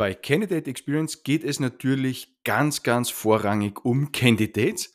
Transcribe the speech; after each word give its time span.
Bei 0.00 0.14
Candidate 0.14 0.70
Experience 0.70 1.24
geht 1.24 1.44
es 1.44 1.60
natürlich 1.60 2.34
ganz, 2.42 2.82
ganz 2.82 3.10
vorrangig 3.10 3.84
um 3.84 4.12
Candidates, 4.12 4.94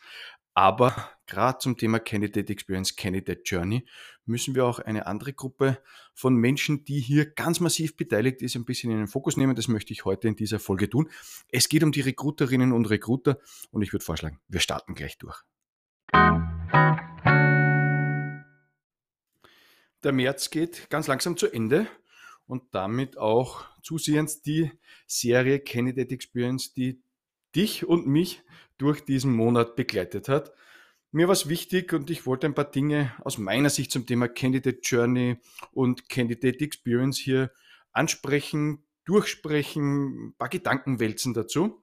aber 0.56 1.12
gerade 1.28 1.60
zum 1.60 1.78
Thema 1.78 2.00
Candidate 2.00 2.52
Experience, 2.52 2.96
Candidate 2.96 3.44
Journey 3.46 3.86
müssen 4.26 4.56
wir 4.56 4.66
auch 4.66 4.80
eine 4.80 5.06
andere 5.06 5.34
Gruppe 5.34 5.78
von 6.16 6.34
Menschen, 6.34 6.86
die 6.86 7.00
hier 7.00 7.28
ganz 7.28 7.60
massiv 7.60 7.96
beteiligt 7.96 8.42
ist, 8.42 8.56
ein 8.56 8.66
bisschen 8.66 8.90
in 8.90 8.98
den 8.98 9.08
Fokus 9.08 9.38
nehmen. 9.38 9.56
Das 9.56 9.68
möchte 9.68 9.94
ich 9.94 10.06
heute 10.06 10.28
in 10.28 10.36
dieser 10.36 10.58
Folge 10.58 10.90
tun. 10.90 11.08
Es 11.50 11.70
geht 11.70 11.84
um 11.84 11.92
die 11.92 12.02
Recruiterinnen 12.02 12.72
und 12.72 12.90
Recruiter 12.90 13.38
und 13.70 13.84
ich 13.84 13.94
würde 13.94 14.04
vorschlagen, 14.04 14.40
wir 14.48 14.60
starten 14.60 14.96
gleich 14.96 15.20
durch. 15.20 15.40
Der 20.04 20.14
März 20.14 20.50
geht 20.50 20.90
ganz 20.90 21.06
langsam 21.06 21.38
zu 21.38 21.46
Ende 21.46 21.86
und 22.48 22.64
damit 22.72 23.18
auch 23.18 23.66
zusehends 23.82 24.42
die 24.42 24.72
Serie 25.08 25.60
Candidate 25.60 26.14
Experience, 26.14 26.74
die 26.74 27.02
dich 27.56 27.86
und 27.86 28.08
mich 28.08 28.44
durch 28.78 29.06
diesen 29.06 29.34
Monat 29.34 29.76
begleitet 29.76 30.28
hat. 30.28 30.52
Mir 31.12 31.28
war 31.28 31.34
es 31.34 31.48
wichtig 31.48 31.94
und 31.94 32.10
ich 32.10 32.26
wollte 32.26 32.46
ein 32.46 32.56
paar 32.56 32.70
Dinge 32.70 33.14
aus 33.24 33.38
meiner 33.38 33.70
Sicht 33.70 33.92
zum 33.92 34.06
Thema 34.06 34.28
Candidate 34.28 34.80
Journey 34.84 35.38
und 35.72 36.10
Candidate 36.10 36.60
Experience 36.60 37.18
hier 37.18 37.52
ansprechen, 37.94 38.84
durchsprechen, 39.06 40.28
ein 40.28 40.34
paar 40.38 40.50
Gedanken 40.50 41.00
wälzen 41.00 41.34
dazu. 41.34 41.82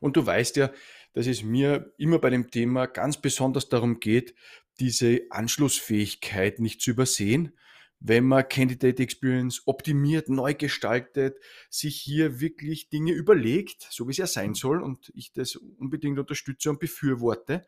Und 0.00 0.16
du 0.16 0.24
weißt 0.24 0.56
ja, 0.56 0.70
dass 1.14 1.26
es 1.26 1.42
mir 1.42 1.92
immer 1.98 2.18
bei 2.18 2.30
dem 2.30 2.50
Thema 2.50 2.86
ganz 2.86 3.20
besonders 3.20 3.68
darum 3.68 3.98
geht, 3.98 4.34
diese 4.78 5.22
Anschlussfähigkeit 5.30 6.60
nicht 6.60 6.80
zu 6.80 6.92
übersehen, 6.92 7.58
wenn 8.04 8.24
man 8.24 8.48
Candidate 8.48 9.00
Experience 9.00 9.62
optimiert, 9.66 10.28
neu 10.28 10.54
gestaltet, 10.54 11.38
sich 11.70 11.96
hier 11.96 12.40
wirklich 12.40 12.88
Dinge 12.88 13.12
überlegt, 13.12 13.86
so 13.90 14.08
wie 14.08 14.10
es 14.10 14.16
ja 14.16 14.26
sein 14.26 14.54
soll 14.54 14.82
und 14.82 15.12
ich 15.14 15.32
das 15.32 15.54
unbedingt 15.56 16.18
unterstütze 16.18 16.70
und 16.70 16.80
befürworte, 16.80 17.64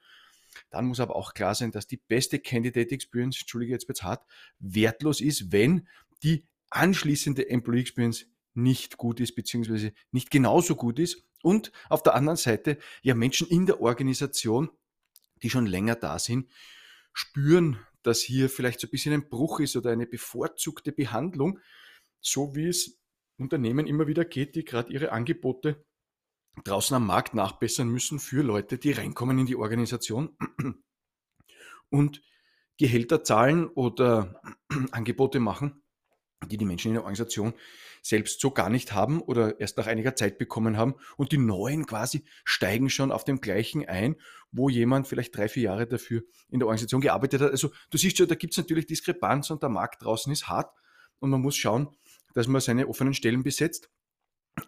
dann 0.70 0.86
muss 0.86 1.00
aber 1.00 1.14
auch 1.14 1.34
klar 1.34 1.54
sein, 1.54 1.70
dass 1.70 1.86
die 1.86 1.96
beste 1.96 2.40
Candidate 2.40 2.92
Experience, 2.92 3.40
entschuldige 3.40 3.72
jetzt 3.72 3.88
wird's 3.88 4.02
hart, 4.02 4.24
wertlos 4.58 5.20
ist, 5.20 5.52
wenn 5.52 5.86
die 6.22 6.46
anschließende 6.70 7.48
Employee 7.48 7.80
Experience 7.80 8.26
nicht 8.54 8.96
gut 8.96 9.20
ist, 9.20 9.34
beziehungsweise 9.34 9.92
nicht 10.10 10.30
genauso 10.30 10.74
gut 10.74 10.98
ist. 10.98 11.24
Und 11.42 11.70
auf 11.88 12.02
der 12.02 12.14
anderen 12.14 12.36
Seite 12.36 12.78
ja 13.02 13.14
Menschen 13.14 13.48
in 13.48 13.66
der 13.66 13.80
Organisation, 13.80 14.70
die 15.42 15.50
schon 15.50 15.66
länger 15.66 15.94
da 15.94 16.18
sind, 16.18 16.50
spüren, 17.12 17.78
dass 18.06 18.20
hier 18.20 18.48
vielleicht 18.48 18.80
so 18.80 18.86
ein 18.86 18.90
bisschen 18.90 19.14
ein 19.14 19.28
Bruch 19.28 19.60
ist 19.60 19.76
oder 19.76 19.90
eine 19.90 20.06
bevorzugte 20.06 20.92
Behandlung, 20.92 21.58
so 22.20 22.54
wie 22.54 22.68
es 22.68 22.98
Unternehmen 23.38 23.86
immer 23.86 24.06
wieder 24.06 24.24
geht, 24.24 24.54
die 24.54 24.64
gerade 24.64 24.92
ihre 24.92 25.12
Angebote 25.12 25.84
draußen 26.62 26.94
am 26.94 27.06
Markt 27.06 27.34
nachbessern 27.34 27.88
müssen 27.88 28.20
für 28.20 28.42
Leute, 28.42 28.78
die 28.78 28.92
reinkommen 28.92 29.38
in 29.38 29.46
die 29.46 29.56
Organisation 29.56 30.36
und 31.90 32.22
Gehälter 32.78 33.24
zahlen 33.24 33.66
oder 33.68 34.40
Angebote 34.92 35.40
machen, 35.40 35.83
die 36.48 36.56
die 36.56 36.64
Menschen 36.64 36.88
in 36.88 36.94
der 36.94 37.02
Organisation 37.02 37.54
selbst 38.02 38.40
so 38.40 38.50
gar 38.50 38.68
nicht 38.68 38.92
haben 38.92 39.22
oder 39.22 39.58
erst 39.60 39.78
nach 39.78 39.86
einiger 39.86 40.14
Zeit 40.14 40.36
bekommen 40.38 40.76
haben. 40.76 40.94
Und 41.16 41.32
die 41.32 41.38
neuen 41.38 41.86
quasi 41.86 42.24
steigen 42.44 42.90
schon 42.90 43.10
auf 43.10 43.24
dem 43.24 43.40
gleichen 43.40 43.86
ein, 43.88 44.16
wo 44.52 44.68
jemand 44.68 45.08
vielleicht 45.08 45.36
drei, 45.36 45.48
vier 45.48 45.64
Jahre 45.64 45.86
dafür 45.86 46.22
in 46.50 46.58
der 46.58 46.66
Organisation 46.66 47.00
gearbeitet 47.00 47.40
hat. 47.40 47.50
Also 47.50 47.70
du 47.90 47.98
siehst 47.98 48.18
schon, 48.18 48.28
da 48.28 48.34
gibt 48.34 48.52
es 48.52 48.58
natürlich 48.58 48.86
Diskrepanz 48.86 49.50
und 49.50 49.62
der 49.62 49.70
Markt 49.70 50.02
draußen 50.02 50.30
ist 50.32 50.48
hart 50.48 50.70
und 51.18 51.30
man 51.30 51.40
muss 51.40 51.56
schauen, 51.56 51.88
dass 52.34 52.46
man 52.46 52.60
seine 52.60 52.88
offenen 52.88 53.14
Stellen 53.14 53.42
besetzt. 53.42 53.90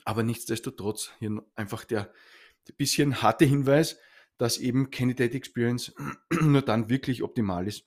Aber 0.05 0.23
nichtsdestotrotz 0.23 1.13
hier 1.19 1.45
einfach 1.55 1.85
der 1.85 2.13
bisschen 2.77 3.23
harte 3.23 3.45
Hinweis, 3.45 3.99
dass 4.39 4.59
eben 4.59 4.91
Candidate 4.91 5.37
Experience 5.37 5.95
nur 6.41 6.63
dann 6.63 6.89
wirklich 6.89 7.23
optimal 7.23 7.67
ist, 7.67 7.85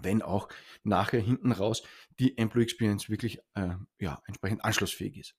wenn 0.00 0.22
auch 0.22 0.48
nachher 0.82 1.20
hinten 1.20 1.52
raus 1.52 1.82
die 2.18 2.36
Employee 2.36 2.64
Experience 2.64 3.08
wirklich 3.08 3.38
äh, 3.54 3.74
ja, 3.98 4.20
entsprechend 4.26 4.64
anschlussfähig 4.64 5.16
ist. 5.16 5.34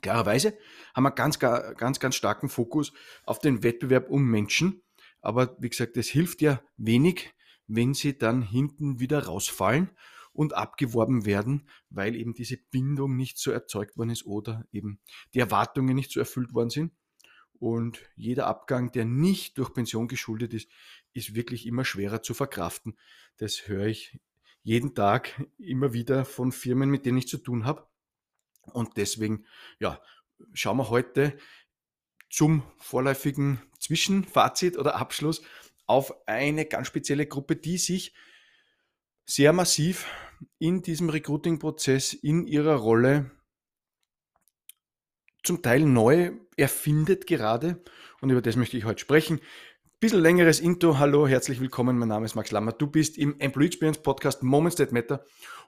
Klarerweise 0.00 0.56
haben 0.94 1.04
wir 1.04 1.10
ganz, 1.10 1.38
ganz, 1.38 2.00
ganz 2.00 2.14
starken 2.14 2.48
Fokus 2.48 2.92
auf 3.24 3.38
den 3.38 3.62
Wettbewerb 3.62 4.08
um 4.08 4.24
Menschen. 4.24 4.82
Aber 5.20 5.56
wie 5.60 5.68
gesagt, 5.68 5.96
es 5.96 6.08
hilft 6.08 6.40
ja 6.40 6.62
wenig, 6.76 7.34
wenn 7.66 7.94
sie 7.94 8.16
dann 8.16 8.42
hinten 8.42 9.00
wieder 9.00 9.24
rausfallen 9.26 9.90
und 10.32 10.54
abgeworben 10.54 11.26
werden, 11.26 11.68
weil 11.90 12.16
eben 12.16 12.32
diese 12.32 12.56
Bindung 12.56 13.16
nicht 13.16 13.38
so 13.38 13.50
erzeugt 13.50 13.96
worden 13.96 14.10
ist 14.10 14.24
oder 14.24 14.66
eben 14.72 14.98
die 15.34 15.40
Erwartungen 15.40 15.94
nicht 15.94 16.10
so 16.10 16.20
erfüllt 16.20 16.54
worden 16.54 16.70
sind. 16.70 16.92
Und 17.58 18.00
jeder 18.16 18.46
Abgang, 18.48 18.90
der 18.90 19.04
nicht 19.04 19.56
durch 19.58 19.72
Pension 19.72 20.08
geschuldet 20.08 20.52
ist, 20.52 20.68
ist 21.12 21.36
wirklich 21.36 21.66
immer 21.66 21.84
schwerer 21.84 22.22
zu 22.22 22.34
verkraften. 22.34 22.96
Das 23.38 23.68
höre 23.68 23.86
ich 23.86 24.20
jeden 24.62 24.94
Tag 24.94 25.46
immer 25.58 25.92
wieder 25.92 26.24
von 26.24 26.52
Firmen, 26.52 26.90
mit 26.90 27.06
denen 27.06 27.18
ich 27.18 27.28
zu 27.28 27.38
tun 27.38 27.64
habe. 27.64 27.86
Und 28.72 28.96
deswegen, 28.96 29.44
ja, 29.80 30.00
schauen 30.52 30.76
wir 30.76 30.90
heute 30.90 31.36
zum 32.30 32.62
vorläufigen 32.78 33.60
Zwischenfazit 33.78 34.78
oder 34.78 34.96
Abschluss 34.96 35.42
auf 35.86 36.26
eine 36.26 36.64
ganz 36.64 36.86
spezielle 36.86 37.26
Gruppe, 37.26 37.56
die 37.56 37.76
sich 37.76 38.14
sehr 39.26 39.52
massiv 39.52 40.06
in 40.58 40.82
diesem 40.82 41.10
Recruiting-Prozess, 41.10 42.14
in 42.14 42.46
ihrer 42.46 42.76
Rolle 42.76 43.30
zum 45.42 45.62
Teil 45.62 45.80
neu 45.80 46.32
erfindet 46.56 47.26
gerade. 47.26 47.82
Und 48.20 48.30
über 48.30 48.42
das 48.42 48.56
möchte 48.56 48.76
ich 48.76 48.84
heute 48.84 49.00
sprechen 49.00 49.40
bisschen 50.02 50.20
längeres 50.20 50.58
Intro. 50.58 50.98
Hallo, 50.98 51.28
herzlich 51.28 51.60
willkommen. 51.60 51.96
Mein 51.96 52.08
Name 52.08 52.26
ist 52.26 52.34
Max 52.34 52.50
Lammer. 52.50 52.72
Du 52.72 52.88
bist 52.88 53.16
im 53.18 53.38
Employee 53.38 53.68
Experience 53.68 54.02
Podcast 54.02 54.42
Moments 54.42 54.74
That 54.74 54.90
Matter. 54.90 55.24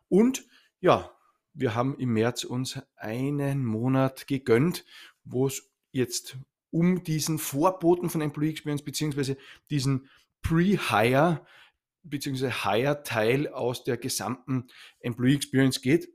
Und 0.09 0.45
ja, 0.81 1.17
wir 1.53 1.77
haben 1.77 1.97
im 2.01 2.15
März 2.15 2.43
uns 2.43 2.81
einen 2.97 3.65
Monat 3.65 4.27
gegönnt, 4.27 4.85
wo 5.23 5.47
es 5.47 5.71
jetzt 5.93 6.37
um 6.73 7.05
diesen 7.05 7.39
Vorboten 7.39 8.11
von 8.11 8.23
Employee 8.23 8.51
Experience 8.51 8.83
beziehungsweise 8.83 9.37
diesen 9.71 10.09
Pre-Hire 10.43 11.47
beziehungsweise 12.03 12.65
Hire-Teil 12.65 13.47
aus 13.47 13.85
der 13.85 13.99
gesamten 13.99 14.67
Employee 14.99 15.37
Experience 15.37 15.81
geht 15.81 16.09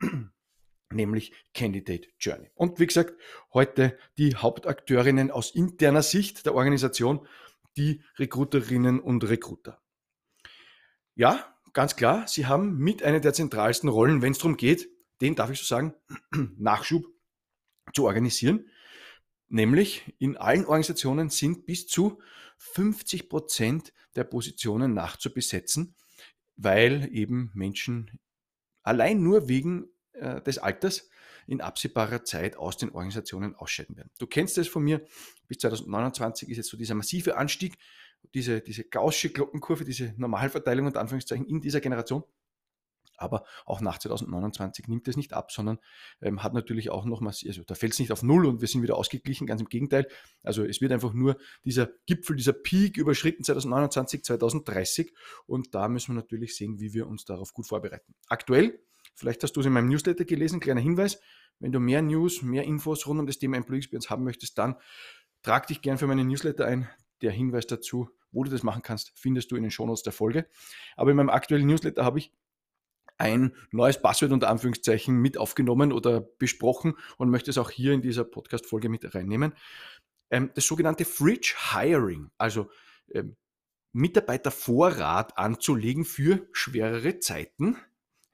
nämlich 0.90 1.34
Candidate 1.52 2.08
Journey. 2.18 2.50
Und 2.54 2.80
wie 2.80 2.86
gesagt, 2.86 3.20
heute 3.52 3.98
die 4.16 4.34
Hauptakteurinnen 4.34 5.30
aus 5.30 5.54
interner 5.54 6.02
Sicht 6.02 6.46
der 6.46 6.54
Organisation 6.54 7.26
die 7.76 8.02
Recruiterinnen 8.18 9.00
und 9.00 9.24
Recruiter. 9.24 9.82
Ja, 11.14 11.54
ganz 11.72 11.96
klar, 11.96 12.26
sie 12.26 12.46
haben 12.46 12.78
mit 12.78 13.02
einer 13.02 13.20
der 13.20 13.32
zentralsten 13.32 13.88
Rollen, 13.88 14.22
wenn 14.22 14.32
es 14.32 14.38
darum 14.38 14.56
geht, 14.56 14.88
den 15.20 15.34
darf 15.34 15.50
ich 15.50 15.58
so 15.58 15.64
sagen, 15.64 15.94
Nachschub 16.58 17.06
zu 17.94 18.04
organisieren. 18.04 18.68
Nämlich 19.48 20.14
in 20.18 20.36
allen 20.36 20.64
Organisationen 20.64 21.30
sind 21.30 21.66
bis 21.66 21.86
zu 21.86 22.20
50 22.58 23.28
Prozent 23.28 23.92
der 24.16 24.24
Positionen 24.24 24.94
nachzubesetzen, 24.94 25.94
weil 26.56 27.08
eben 27.12 27.50
Menschen 27.54 28.18
allein 28.82 29.22
nur 29.22 29.48
wegen 29.48 29.88
äh, 30.12 30.40
des 30.42 30.58
Alters 30.58 31.08
in 31.46 31.60
absehbarer 31.60 32.24
Zeit 32.24 32.56
aus 32.56 32.76
den 32.76 32.90
Organisationen 32.90 33.54
ausscheiden 33.54 33.96
werden. 33.96 34.10
Du 34.18 34.26
kennst 34.26 34.58
es 34.58 34.68
von 34.68 34.82
mir, 34.82 35.04
bis 35.48 35.58
2029 35.58 36.48
ist 36.48 36.56
jetzt 36.56 36.70
so 36.70 36.76
dieser 36.76 36.94
massive 36.94 37.36
Anstieg, 37.36 37.76
diese, 38.34 38.60
diese 38.60 38.84
gaussche 38.84 39.30
Glockenkurve, 39.30 39.84
diese 39.84 40.14
Normalverteilung 40.16 40.86
und 40.86 40.96
Anführungszeichen 40.96 41.46
in 41.46 41.60
dieser 41.60 41.80
Generation. 41.80 42.24
Aber 43.18 43.44
auch 43.64 43.80
nach 43.80 43.98
2029 43.98 44.88
nimmt 44.88 45.08
es 45.08 45.16
nicht 45.16 45.32
ab, 45.32 45.50
sondern 45.50 45.78
ähm, 46.20 46.42
hat 46.42 46.52
natürlich 46.52 46.90
auch 46.90 47.06
noch 47.06 47.20
massiv, 47.20 47.48
also 47.48 47.62
da 47.64 47.74
fällt 47.74 47.94
es 47.94 47.98
nicht 47.98 48.12
auf 48.12 48.22
Null 48.22 48.44
und 48.44 48.60
wir 48.60 48.68
sind 48.68 48.82
wieder 48.82 48.96
ausgeglichen, 48.96 49.46
ganz 49.46 49.60
im 49.60 49.68
Gegenteil. 49.68 50.06
Also 50.42 50.64
es 50.64 50.82
wird 50.82 50.92
einfach 50.92 51.14
nur 51.14 51.38
dieser 51.64 51.88
Gipfel, 52.06 52.36
dieser 52.36 52.52
Peak 52.52 52.98
überschritten 52.98 53.42
2029, 53.42 54.22
2030 54.22 55.14
und 55.46 55.74
da 55.74 55.88
müssen 55.88 56.14
wir 56.14 56.20
natürlich 56.20 56.56
sehen, 56.56 56.78
wie 56.78 56.92
wir 56.92 57.06
uns 57.06 57.24
darauf 57.24 57.54
gut 57.54 57.66
vorbereiten. 57.66 58.14
Aktuell 58.28 58.78
Vielleicht 59.16 59.42
hast 59.42 59.52
du 59.52 59.60
es 59.60 59.66
in 59.66 59.72
meinem 59.72 59.88
Newsletter 59.88 60.24
gelesen, 60.24 60.60
kleiner 60.60 60.80
Hinweis. 60.80 61.20
Wenn 61.58 61.72
du 61.72 61.80
mehr 61.80 62.02
News, 62.02 62.42
mehr 62.42 62.64
Infos 62.64 63.06
rund 63.06 63.18
um 63.18 63.26
das 63.26 63.38
Thema 63.38 63.56
Employee 63.56 63.78
Experience 63.78 64.10
haben 64.10 64.24
möchtest, 64.24 64.58
dann 64.58 64.76
trag 65.42 65.66
dich 65.66 65.80
gern 65.80 65.98
für 65.98 66.06
meinen 66.06 66.28
Newsletter 66.28 66.66
ein. 66.66 66.88
Der 67.22 67.32
Hinweis 67.32 67.66
dazu, 67.66 68.10
wo 68.30 68.44
du 68.44 68.50
das 68.50 68.62
machen 68.62 68.82
kannst, 68.82 69.12
findest 69.14 69.50
du 69.50 69.56
in 69.56 69.62
den 69.62 69.70
Shownotes 69.70 70.02
der 70.02 70.12
Folge. 70.12 70.46
Aber 70.96 71.10
in 71.10 71.16
meinem 71.16 71.30
aktuellen 71.30 71.66
Newsletter 71.66 72.04
habe 72.04 72.18
ich 72.18 72.30
ein 73.16 73.54
neues 73.70 74.00
Passwort 74.00 74.32
unter 74.32 74.50
Anführungszeichen 74.50 75.16
mit 75.16 75.38
aufgenommen 75.38 75.92
oder 75.92 76.20
besprochen 76.20 76.94
und 77.16 77.30
möchte 77.30 77.50
es 77.50 77.56
auch 77.56 77.70
hier 77.70 77.94
in 77.94 78.02
dieser 78.02 78.24
Podcast-Folge 78.24 78.90
mit 78.90 79.14
reinnehmen. 79.14 79.54
Ähm, 80.30 80.50
das 80.54 80.66
sogenannte 80.66 81.06
Fridge 81.06 81.54
Hiring, 81.72 82.30
also 82.36 82.68
ähm, 83.14 83.36
Mitarbeitervorrat 83.92 85.38
anzulegen 85.38 86.04
für 86.04 86.46
schwerere 86.52 87.18
Zeiten 87.18 87.78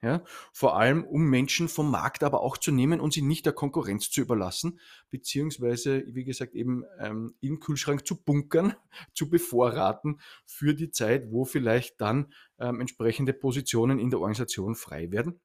Ja, 0.03 0.21
vor 0.51 0.75
allem, 0.75 1.05
um 1.05 1.29
Menschen 1.29 1.69
vom 1.69 1.89
Markt 1.89 2.23
aber 2.23 2.41
auch 2.41 2.57
zu 2.57 2.73
nehmen 2.73 2.99
und 2.99 3.13
sie 3.13 3.21
nicht 3.21 3.45
der 3.45 3.53
Konkurrenz 3.53 4.11
zu 4.11 4.19
überlassen, 4.19 4.81
beziehungsweise, 5.09 6.03
wie 6.07 6.25
gesagt, 6.25 6.55
eben 6.55 6.83
ähm, 6.99 7.35
im 7.39 7.61
Kühlschrank 7.61 8.05
zu 8.05 8.21
bunkern, 8.21 8.75
zu 9.13 9.29
bevorraten 9.29 10.19
für 10.45 10.73
die 10.73 10.91
Zeit, 10.91 11.31
wo 11.31 11.45
vielleicht 11.45 12.01
dann 12.01 12.33
ähm, 12.59 12.81
entsprechende 12.81 13.31
Positionen 13.31 13.97
in 13.97 14.09
der 14.09 14.19
Organisation 14.19 14.75
frei 14.75 15.09
werden. 15.11 15.39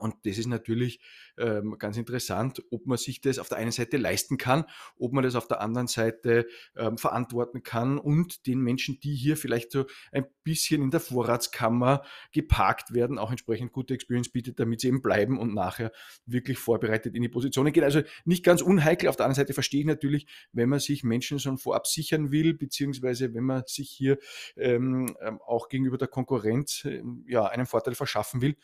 Und 0.00 0.14
das 0.24 0.38
ist 0.38 0.46
natürlich 0.46 1.00
ähm, 1.38 1.76
ganz 1.78 1.96
interessant, 1.96 2.62
ob 2.70 2.86
man 2.86 2.98
sich 2.98 3.20
das 3.20 3.38
auf 3.38 3.48
der 3.48 3.58
einen 3.58 3.70
Seite 3.70 3.98
leisten 3.98 4.38
kann, 4.38 4.64
ob 4.96 5.12
man 5.12 5.22
das 5.22 5.34
auf 5.34 5.46
der 5.46 5.60
anderen 5.60 5.88
Seite 5.88 6.46
ähm, 6.76 6.96
verantworten 6.96 7.62
kann 7.62 7.98
und 7.98 8.46
den 8.46 8.60
Menschen, 8.60 8.98
die 9.00 9.14
hier 9.14 9.36
vielleicht 9.36 9.72
so 9.72 9.84
ein 10.10 10.26
bisschen 10.42 10.82
in 10.82 10.90
der 10.90 11.00
Vorratskammer 11.00 12.02
geparkt 12.32 12.94
werden, 12.94 13.18
auch 13.18 13.30
entsprechend 13.30 13.72
gute 13.72 13.92
Experience 13.92 14.30
bietet, 14.30 14.58
damit 14.58 14.80
sie 14.80 14.88
eben 14.88 15.02
bleiben 15.02 15.38
und 15.38 15.54
nachher 15.54 15.92
wirklich 16.24 16.58
vorbereitet 16.58 17.14
in 17.14 17.22
die 17.22 17.28
Positionen 17.28 17.72
gehen. 17.72 17.84
Also 17.84 18.00
nicht 18.24 18.42
ganz 18.42 18.62
unheikel. 18.62 19.08
Auf 19.08 19.16
der 19.16 19.26
anderen 19.26 19.42
Seite 19.42 19.52
verstehe 19.52 19.80
ich 19.80 19.86
natürlich, 19.86 20.26
wenn 20.52 20.68
man 20.68 20.80
sich 20.80 21.04
Menschen 21.04 21.38
schon 21.38 21.58
vorab 21.58 21.86
sichern 21.86 22.30
will, 22.30 22.54
beziehungsweise 22.54 23.34
wenn 23.34 23.44
man 23.44 23.64
sich 23.66 23.90
hier 23.90 24.18
ähm, 24.56 25.14
ähm 25.20 25.40
auch 25.46 25.68
gegenüber 25.68 25.98
der 25.98 26.08
Konkurrenz 26.08 26.84
ähm, 26.84 27.24
ja, 27.28 27.44
einen 27.46 27.66
Vorteil 27.66 27.94
verschaffen 27.94 28.40
will 28.40 28.56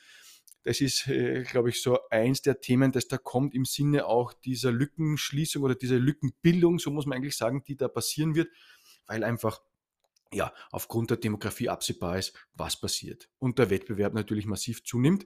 das 0.66 0.80
ist, 0.80 1.06
äh, 1.06 1.44
glaube 1.44 1.68
ich, 1.68 1.80
so 1.80 1.96
eins 2.10 2.42
der 2.42 2.60
Themen, 2.60 2.90
das 2.90 3.06
da 3.06 3.18
kommt 3.18 3.54
im 3.54 3.64
Sinne 3.64 4.06
auch 4.06 4.32
dieser 4.32 4.72
Lückenschließung 4.72 5.62
oder 5.62 5.76
dieser 5.76 6.00
Lückenbildung, 6.00 6.80
so 6.80 6.90
muss 6.90 7.06
man 7.06 7.16
eigentlich 7.16 7.36
sagen, 7.36 7.62
die 7.62 7.76
da 7.76 7.86
passieren 7.86 8.34
wird, 8.34 8.48
weil 9.06 9.22
einfach 9.22 9.62
ja, 10.32 10.52
aufgrund 10.72 11.10
der 11.10 11.18
Demografie 11.18 11.68
absehbar 11.68 12.18
ist, 12.18 12.34
was 12.54 12.80
passiert. 12.80 13.30
Und 13.38 13.60
der 13.60 13.70
Wettbewerb 13.70 14.12
natürlich 14.12 14.44
massiv 14.44 14.82
zunimmt. 14.84 15.24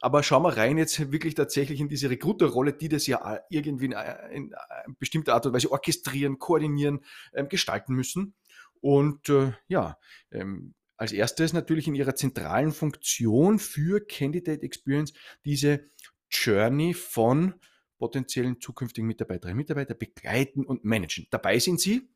Aber 0.00 0.22
schauen 0.22 0.42
wir 0.42 0.56
rein 0.56 0.78
jetzt 0.78 1.12
wirklich 1.12 1.34
tatsächlich 1.34 1.80
in 1.80 1.90
diese 1.90 2.08
Recruiter-Rolle, 2.08 2.72
die 2.72 2.88
das 2.88 3.06
ja 3.06 3.40
irgendwie 3.50 3.92
in 4.30 4.54
bestimmter 4.98 5.34
Art 5.34 5.44
und 5.44 5.52
Weise 5.52 5.70
orchestrieren, 5.70 6.38
koordinieren, 6.38 7.04
ähm, 7.34 7.50
gestalten 7.50 7.94
müssen. 7.94 8.34
Und 8.80 9.28
äh, 9.28 9.52
ja, 9.66 9.98
ähm, 10.30 10.74
als 10.98 11.12
erstes 11.12 11.52
natürlich 11.52 11.88
in 11.88 11.94
ihrer 11.94 12.14
zentralen 12.14 12.72
Funktion 12.72 13.58
für 13.58 14.04
Candidate 14.04 14.62
Experience 14.62 15.12
diese 15.44 15.84
Journey 16.30 16.92
von 16.92 17.54
potenziellen 17.98 18.60
zukünftigen 18.60 19.06
Mitarbeiterinnen 19.06 19.54
und 19.56 19.62
Mitarbeitern 19.62 19.98
begleiten 19.98 20.66
und 20.66 20.84
managen. 20.84 21.26
Dabei 21.30 21.58
sind 21.58 21.80
sie 21.80 22.10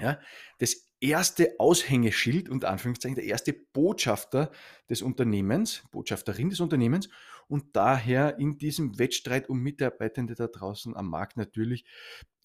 ja, 0.00 0.20
das 0.58 0.88
erste 1.00 1.56
Aushängeschild, 1.58 2.48
unter 2.48 2.70
Anführungszeichen, 2.70 3.16
der 3.16 3.24
erste 3.24 3.52
Botschafter 3.52 4.50
des 4.88 5.02
Unternehmens, 5.02 5.82
Botschafterin 5.90 6.50
des 6.50 6.60
Unternehmens 6.60 7.08
und 7.48 7.76
daher 7.76 8.38
in 8.38 8.58
diesem 8.58 8.98
Wettstreit 8.98 9.48
um 9.48 9.60
Mitarbeitende 9.60 10.34
da 10.34 10.46
draußen 10.46 10.96
am 10.96 11.08
Markt 11.08 11.36
natürlich 11.36 11.84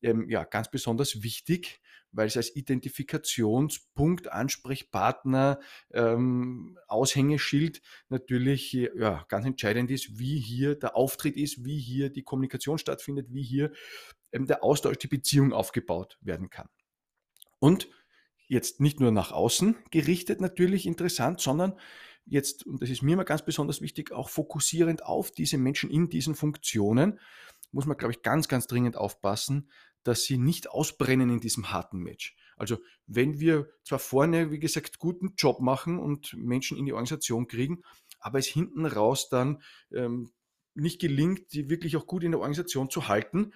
ähm, 0.01 0.29
ja, 0.29 0.43
ganz 0.43 0.69
besonders 0.69 1.23
wichtig, 1.23 1.81
weil 2.11 2.27
es 2.27 2.37
als 2.37 2.55
Identifikationspunkt, 2.55 4.31
Ansprechpartner, 4.31 5.59
ähm, 5.91 6.77
Aushängeschild 6.87 7.81
natürlich 8.09 8.73
ja, 8.73 9.25
ganz 9.27 9.45
entscheidend 9.45 9.91
ist, 9.91 10.17
wie 10.17 10.39
hier 10.39 10.75
der 10.75 10.95
Auftritt 10.95 11.37
ist, 11.37 11.63
wie 11.65 11.79
hier 11.79 12.09
die 12.09 12.23
Kommunikation 12.23 12.77
stattfindet, 12.77 13.27
wie 13.31 13.43
hier 13.43 13.71
ähm, 14.31 14.47
der 14.47 14.63
Austausch, 14.63 14.97
die 14.97 15.07
Beziehung 15.07 15.53
aufgebaut 15.53 16.17
werden 16.21 16.49
kann. 16.49 16.69
Und 17.59 17.89
jetzt 18.47 18.79
nicht 18.79 18.99
nur 18.99 19.11
nach 19.11 19.31
außen 19.31 19.75
gerichtet 19.91 20.41
natürlich 20.41 20.85
interessant, 20.85 21.41
sondern 21.41 21.73
jetzt, 22.25 22.65
und 22.65 22.81
das 22.81 22.89
ist 22.89 23.01
mir 23.01 23.13
immer 23.13 23.25
ganz 23.25 23.43
besonders 23.43 23.81
wichtig, 23.81 24.11
auch 24.11 24.29
fokussierend 24.29 25.03
auf 25.03 25.31
diese 25.31 25.57
Menschen 25.57 25.89
in 25.89 26.09
diesen 26.09 26.35
Funktionen, 26.35 27.19
muss 27.71 27.85
man, 27.85 27.97
glaube 27.97 28.13
ich, 28.13 28.21
ganz, 28.21 28.47
ganz 28.47 28.67
dringend 28.67 28.95
aufpassen, 28.95 29.69
dass 30.03 30.23
sie 30.23 30.37
nicht 30.37 30.69
ausbrennen 30.69 31.29
in 31.29 31.39
diesem 31.39 31.71
harten 31.71 31.99
Match. 31.99 32.35
Also 32.55 32.77
wenn 33.05 33.39
wir 33.39 33.69
zwar 33.83 33.99
vorne, 33.99 34.51
wie 34.51 34.59
gesagt, 34.59 34.99
guten 34.99 35.33
Job 35.37 35.59
machen 35.59 35.99
und 35.99 36.33
Menschen 36.37 36.77
in 36.77 36.85
die 36.85 36.93
Organisation 36.93 37.47
kriegen, 37.47 37.83
aber 38.19 38.39
es 38.39 38.47
hinten 38.47 38.85
raus 38.85 39.29
dann 39.29 39.61
ähm, 39.91 40.31
nicht 40.73 40.99
gelingt, 40.99 41.53
die 41.53 41.69
wirklich 41.69 41.97
auch 41.97 42.07
gut 42.07 42.23
in 42.23 42.31
der 42.31 42.39
Organisation 42.39 42.89
zu 42.89 43.07
halten, 43.07 43.53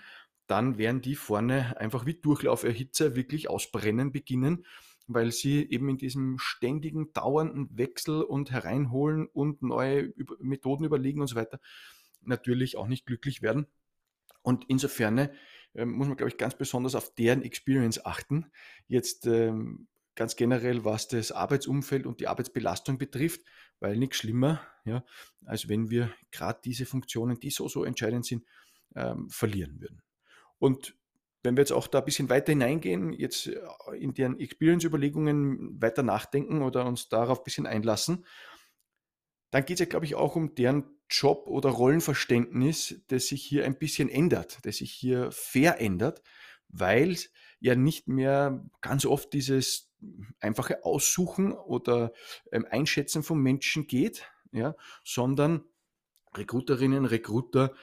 dann 0.52 0.78
werden 0.78 1.02
die 1.02 1.16
vorne 1.16 1.78
einfach 1.80 2.06
wie 2.06 2.14
Durchlauferhitzer 2.14 3.16
wirklich 3.16 3.50
ausbrennen 3.50 4.12
beginnen, 4.12 4.66
weil 5.08 5.32
sie 5.32 5.70
eben 5.70 5.88
in 5.88 5.98
diesem 5.98 6.40
ständigen, 6.40 7.14
dauernden 7.14 7.70
Wechsel 7.78 8.22
und 8.22 8.52
Hereinholen 8.52 9.28
und 9.28 9.62
neue 9.62 10.14
Methoden 10.40 10.84
überlegen 10.84 11.22
und 11.22 11.28
so 11.28 11.38
weiter 11.38 11.62
natürlich 12.24 12.76
auch 12.78 12.88
nicht 12.88 13.06
glücklich 13.06 13.42
werden. 13.42 13.66
Und 14.42 14.66
insofern 14.68 15.30
ähm, 15.74 15.92
muss 15.94 16.08
man, 16.08 16.18
glaube 16.18 16.30
ich, 16.30 16.38
ganz 16.38 16.56
besonders 16.56 16.96
auf 16.96 17.16
deren 17.16 17.44
Experience 17.44 18.06
achten. 18.06 18.52
Jetzt 18.88 19.28
ähm, 19.28 19.88
ganz 20.16 20.36
generell, 20.36 20.84
was 20.84 21.08
das 21.08 21.32
Arbeitsumfeld 21.32 22.06
und 22.06 22.20
die 22.20 22.28
Arbeitsbelastung 22.28 22.98
betrifft, 22.98 23.42
weil 23.80 23.96
nichts 23.96 24.18
schlimmer, 24.18 24.62
ja, 24.84 25.06
als 25.46 25.70
wenn 25.70 25.90
wir 25.90 26.14
gerade 26.32 26.60
diese 26.64 26.86
Funktionen, 26.86 27.40
die 27.40 27.52
so, 27.52 27.70
so 27.70 27.86
entscheidend 27.86 28.26
sind, 28.26 28.46
ähm, 28.96 29.30
verlieren 29.30 29.80
würden. 29.80 30.02
Und 30.62 30.96
wenn 31.42 31.58
wir 31.58 31.62
jetzt 31.62 31.72
auch 31.72 31.88
da 31.88 32.00
ein 32.00 32.06
bisschen 32.06 32.30
weiter 32.30 32.52
hineingehen, 32.52 33.14
jetzt 33.14 33.48
äh, 33.48 33.60
in 33.98 34.14
deren 34.14 34.40
Experience-Überlegungen 34.40 35.82
weiter 35.82 36.04
nachdenken 36.04 36.62
oder 36.62 36.86
uns 36.86 37.10
darauf 37.10 37.40
ein 37.40 37.44
bisschen 37.44 37.66
einlassen, 37.66 38.26
dann 39.50 39.66
geht 39.66 39.78
es 39.78 39.80
ja, 39.80 39.86
glaube 39.88 40.06
ich, 40.06 40.14
auch 40.14 40.36
um 40.36 40.54
deren 40.54 40.84
Job- 41.10 41.48
oder 41.48 41.72
Rollenverständnis, 41.72 43.02
das 43.08 43.26
sich 43.26 43.44
hier 43.44 43.66
ein 43.66 43.80
bisschen 43.80 44.08
ändert, 44.08 44.60
das 44.62 44.78
sich 44.78 44.92
hier 44.92 45.32
verändert, 45.32 46.22
weil 46.70 47.18
ja 47.60 47.76
nicht 47.76 48.08
mehr 48.08 48.64
ganz 48.82 49.06
oft 49.06 49.34
dieses 49.34 49.92
einfache 50.40 50.86
Aussuchen 50.86 51.54
oder 51.54 52.14
ähm, 52.52 52.68
Einschätzen 52.70 53.24
von 53.24 53.40
Menschen 53.40 53.88
geht, 53.88 54.32
ja, 54.52 54.76
sondern 55.04 55.64
Recruiterinnen, 56.36 57.06
Recruiter 57.06 57.74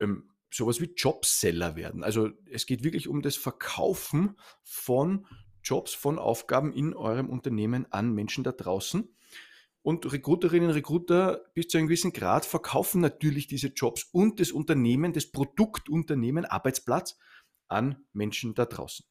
ähm, 0.00 0.28
sowas 0.56 0.80
wie 0.80 0.92
Jobseller 0.96 1.76
werden. 1.76 2.02
Also 2.02 2.30
es 2.50 2.66
geht 2.66 2.82
wirklich 2.82 3.08
um 3.08 3.22
das 3.22 3.36
Verkaufen 3.36 4.36
von 4.62 5.26
Jobs, 5.62 5.94
von 5.94 6.18
Aufgaben 6.18 6.72
in 6.72 6.94
eurem 6.94 7.28
Unternehmen 7.28 7.90
an 7.92 8.12
Menschen 8.12 8.44
da 8.44 8.52
draußen. 8.52 9.14
Und 9.82 10.10
Recruiterinnen 10.10 10.70
und 10.70 10.74
Recruiter 10.74 11.44
bis 11.54 11.68
zu 11.68 11.78
einem 11.78 11.86
gewissen 11.86 12.12
Grad 12.12 12.44
verkaufen 12.44 13.00
natürlich 13.00 13.46
diese 13.46 13.68
Jobs 13.68 14.04
und 14.12 14.40
das 14.40 14.50
Unternehmen, 14.50 15.12
das 15.12 15.26
Produktunternehmen, 15.26 16.44
Arbeitsplatz 16.44 17.18
an 17.68 18.04
Menschen 18.12 18.54
da 18.54 18.64
draußen. 18.64 19.06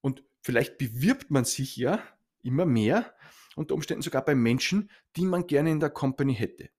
Und 0.00 0.22
vielleicht 0.40 0.78
bewirbt 0.78 1.30
man 1.30 1.44
sich 1.44 1.76
ja 1.76 2.00
immer 2.42 2.66
mehr, 2.66 3.14
unter 3.56 3.74
Umständen 3.74 4.02
sogar 4.02 4.24
bei 4.24 4.34
Menschen, 4.34 4.90
die 5.16 5.24
man 5.24 5.46
gerne 5.46 5.70
in 5.70 5.80
der 5.80 5.90
Company 5.90 6.34
hätte. 6.34 6.70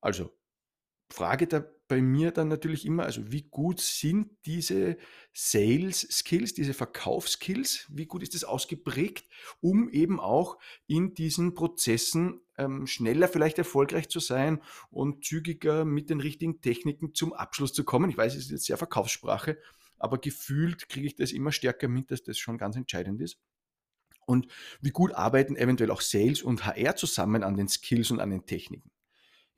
Also 0.00 0.30
Frage 1.10 1.46
da 1.46 1.64
bei 1.88 2.02
mir 2.02 2.30
dann 2.30 2.48
natürlich 2.48 2.84
immer, 2.84 3.04
also 3.04 3.32
wie 3.32 3.42
gut 3.42 3.80
sind 3.80 4.30
diese 4.44 4.98
Sales 5.32 6.00
Skills, 6.00 6.52
diese 6.52 6.74
Verkaufskills, 6.74 7.86
wie 7.88 8.06
gut 8.06 8.22
ist 8.22 8.34
das 8.34 8.44
ausgeprägt, 8.44 9.26
um 9.60 9.88
eben 9.88 10.20
auch 10.20 10.58
in 10.86 11.14
diesen 11.14 11.54
Prozessen 11.54 12.40
ähm, 12.58 12.86
schneller 12.86 13.26
vielleicht 13.26 13.58
erfolgreich 13.58 14.08
zu 14.08 14.20
sein 14.20 14.62
und 14.90 15.24
zügiger 15.24 15.84
mit 15.84 16.10
den 16.10 16.20
richtigen 16.20 16.60
Techniken 16.60 17.14
zum 17.14 17.32
Abschluss 17.32 17.72
zu 17.72 17.84
kommen. 17.84 18.10
Ich 18.10 18.18
weiß, 18.18 18.34
es 18.34 18.44
ist 18.44 18.50
jetzt 18.50 18.66
sehr 18.66 18.76
Verkaufssprache, 18.76 19.58
aber 19.96 20.18
gefühlt 20.18 20.88
kriege 20.88 21.06
ich 21.06 21.16
das 21.16 21.32
immer 21.32 21.52
stärker 21.52 21.88
mit, 21.88 22.10
dass 22.10 22.22
das 22.22 22.38
schon 22.38 22.58
ganz 22.58 22.76
entscheidend 22.76 23.20
ist. 23.22 23.38
Und 24.26 24.46
wie 24.82 24.90
gut 24.90 25.14
arbeiten 25.14 25.56
eventuell 25.56 25.90
auch 25.90 26.02
Sales 26.02 26.42
und 26.42 26.66
HR 26.66 26.96
zusammen 26.96 27.42
an 27.42 27.56
den 27.56 27.68
Skills 27.68 28.10
und 28.10 28.20
an 28.20 28.28
den 28.28 28.44
Techniken. 28.44 28.90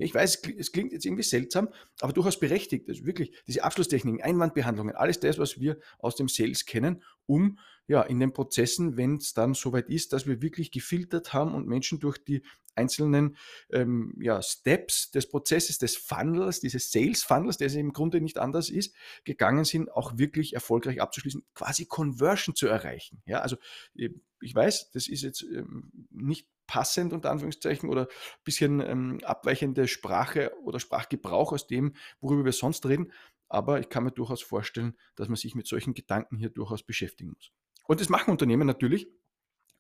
Ich 0.00 0.14
weiß, 0.14 0.42
es 0.59 0.73
klingt 0.73 0.92
jetzt 0.92 1.04
irgendwie 1.04 1.23
seltsam, 1.23 1.69
aber 2.00 2.12
durchaus 2.12 2.38
berechtigt. 2.38 2.88
Also 2.88 3.07
wirklich 3.07 3.33
diese 3.47 3.64
Abschlusstechniken, 3.64 4.23
Einwandbehandlungen, 4.23 4.95
alles 4.95 5.21
das, 5.21 5.38
was 5.38 5.61
wir 5.61 5.78
aus 5.99 6.16
dem 6.16 6.28
Sales 6.28 6.66
kennen, 6.66 7.02
um 7.26 7.59
ja 7.87 8.02
in 8.02 8.21
den 8.21 8.33
Prozessen, 8.33 8.97
wenn 8.97 9.16
es 9.16 9.35
dann 9.35 9.54
soweit 9.54 9.88
ist, 9.88 10.12
dass 10.12 10.26
wir 10.26 10.42
wirklich 10.42 10.71
gefiltert 10.71 11.33
haben 11.33 11.54
und 11.54 11.66
Menschen 11.66 11.99
durch 11.99 12.19
die 12.19 12.42
einzelnen 12.75 13.37
ähm, 13.71 14.14
ja, 14.21 14.40
Steps 14.42 15.11
des 15.11 15.28
Prozesses, 15.28 15.78
des 15.78 15.97
Funnels, 15.97 16.61
dieses 16.61 16.90
Sales 16.90 17.23
Funnels, 17.23 17.57
der 17.57 17.73
im 17.75 17.92
Grunde 17.92 18.21
nicht 18.21 18.38
anders 18.38 18.71
ist, 18.71 18.95
gegangen 19.25 19.64
sind, 19.64 19.90
auch 19.90 20.19
wirklich 20.19 20.54
erfolgreich 20.54 21.00
abzuschließen, 21.00 21.45
quasi 21.54 21.87
Conversion 21.87 22.54
zu 22.54 22.69
erreichen. 22.69 23.23
Ja, 23.26 23.40
also 23.40 23.57
ich 23.95 24.54
weiß, 24.54 24.90
das 24.92 25.09
ist 25.09 25.23
jetzt 25.23 25.42
ähm, 25.42 25.90
nicht 26.11 26.49
passend 26.71 27.12
unter 27.12 27.33
Anführungszeichen 27.33 27.89
oder 27.89 28.03
ein 28.03 28.45
bisschen 28.45 28.79
ähm, 28.79 29.19
abweichende 29.25 29.89
Sprache 29.89 30.53
oder 30.62 30.79
Sprachgebrauch 30.79 31.53
aus 31.53 31.67
dem, 31.67 31.97
worüber 32.21 32.45
wir 32.45 32.53
sonst 32.53 32.87
reden. 32.87 33.11
Aber 33.49 33.81
ich 33.81 33.89
kann 33.89 34.05
mir 34.05 34.12
durchaus 34.12 34.41
vorstellen, 34.41 34.97
dass 35.17 35.27
man 35.27 35.35
sich 35.35 35.57
mit 35.57 35.67
solchen 35.67 35.95
Gedanken 35.95 36.37
hier 36.37 36.50
durchaus 36.50 36.85
beschäftigen 36.85 37.31
muss. 37.31 37.50
Und 37.89 38.00
das 38.00 38.09
machen 38.09 38.31
Unternehmen 38.31 38.69
natürlich, 38.69 39.09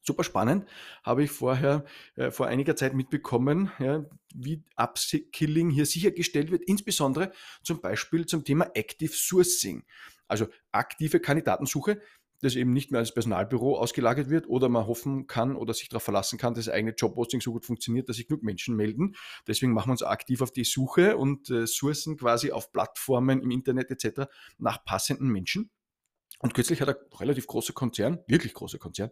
Super 0.02 0.24
spannend, 0.24 0.66
habe 1.02 1.24
ich 1.24 1.30
vorher 1.30 1.84
äh, 2.16 2.30
vor 2.30 2.46
einiger 2.46 2.74
Zeit 2.74 2.94
mitbekommen, 2.94 3.70
ja, 3.78 4.06
wie 4.34 4.64
Upskilling 4.74 5.68
hier 5.68 5.84
sichergestellt 5.84 6.50
wird, 6.50 6.62
insbesondere 6.64 7.32
zum 7.62 7.82
Beispiel 7.82 8.24
zum 8.24 8.42
Thema 8.42 8.70
Active 8.72 9.12
Sourcing, 9.12 9.84
also 10.26 10.48
aktive 10.72 11.20
Kandidatensuche, 11.20 12.00
das 12.40 12.56
eben 12.56 12.72
nicht 12.72 12.90
mehr 12.90 13.00
als 13.00 13.12
Personalbüro 13.12 13.78
ausgelagert 13.78 14.30
wird 14.30 14.48
oder 14.48 14.68
man 14.68 14.86
hoffen 14.86 15.26
kann 15.26 15.56
oder 15.56 15.74
sich 15.74 15.88
darauf 15.88 16.02
verlassen 16.02 16.38
kann, 16.38 16.54
dass 16.54 16.66
das 16.66 16.74
eigene 16.74 16.94
Jobposting 16.94 17.40
so 17.40 17.52
gut 17.52 17.66
funktioniert, 17.66 18.08
dass 18.08 18.16
sich 18.16 18.26
genug 18.28 18.42
Menschen 18.42 18.76
melden. 18.76 19.14
Deswegen 19.46 19.72
machen 19.72 19.88
wir 19.88 19.92
uns 19.92 20.02
aktiv 20.02 20.40
auf 20.42 20.52
die 20.52 20.64
Suche 20.64 21.16
und 21.16 21.50
äh, 21.50 21.66
sourcen 21.66 22.16
quasi 22.16 22.52
auf 22.52 22.72
Plattformen 22.72 23.42
im 23.42 23.50
Internet 23.50 23.90
etc. 23.90 24.30
nach 24.58 24.84
passenden 24.84 25.28
Menschen. 25.28 25.70
Und 26.38 26.54
kürzlich 26.54 26.80
hat 26.80 26.88
ein 26.88 26.94
relativ 27.18 27.46
großer 27.46 27.74
Konzern, 27.74 28.20
wirklich 28.26 28.54
großer 28.54 28.78
Konzern, 28.78 29.10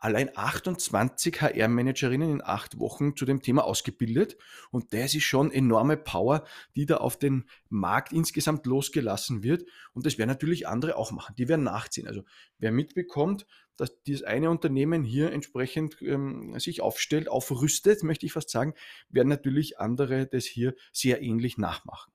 allein 0.00 0.30
28 0.34 1.40
HR-Managerinnen 1.40 2.30
in 2.30 2.42
acht 2.42 2.78
Wochen 2.78 3.14
zu 3.16 3.24
dem 3.24 3.42
Thema 3.42 3.64
ausgebildet. 3.64 4.36
Und 4.70 4.92
das 4.92 5.14
ist 5.14 5.24
schon 5.24 5.52
enorme 5.52 5.96
Power, 5.96 6.44
die 6.74 6.86
da 6.86 6.96
auf 6.96 7.18
den 7.18 7.44
Markt 7.68 8.12
insgesamt 8.12 8.66
losgelassen 8.66 9.42
wird. 9.42 9.64
Und 9.92 10.06
das 10.06 10.18
werden 10.18 10.30
natürlich 10.30 10.66
andere 10.66 10.96
auch 10.96 11.12
machen. 11.12 11.34
Die 11.36 11.48
werden 11.48 11.64
nachziehen. 11.64 12.08
Also 12.08 12.24
wer 12.58 12.72
mitbekommt, 12.72 13.46
dass 13.76 14.02
dieses 14.02 14.24
eine 14.24 14.50
Unternehmen 14.50 15.04
hier 15.04 15.32
entsprechend 15.32 16.02
ähm, 16.02 16.58
sich 16.58 16.80
aufstellt, 16.82 17.28
aufrüstet, 17.28 18.02
möchte 18.02 18.26
ich 18.26 18.32
fast 18.32 18.50
sagen, 18.50 18.74
werden 19.08 19.28
natürlich 19.28 19.78
andere 19.78 20.26
das 20.26 20.44
hier 20.44 20.74
sehr 20.92 21.22
ähnlich 21.22 21.56
nachmachen. 21.56 22.12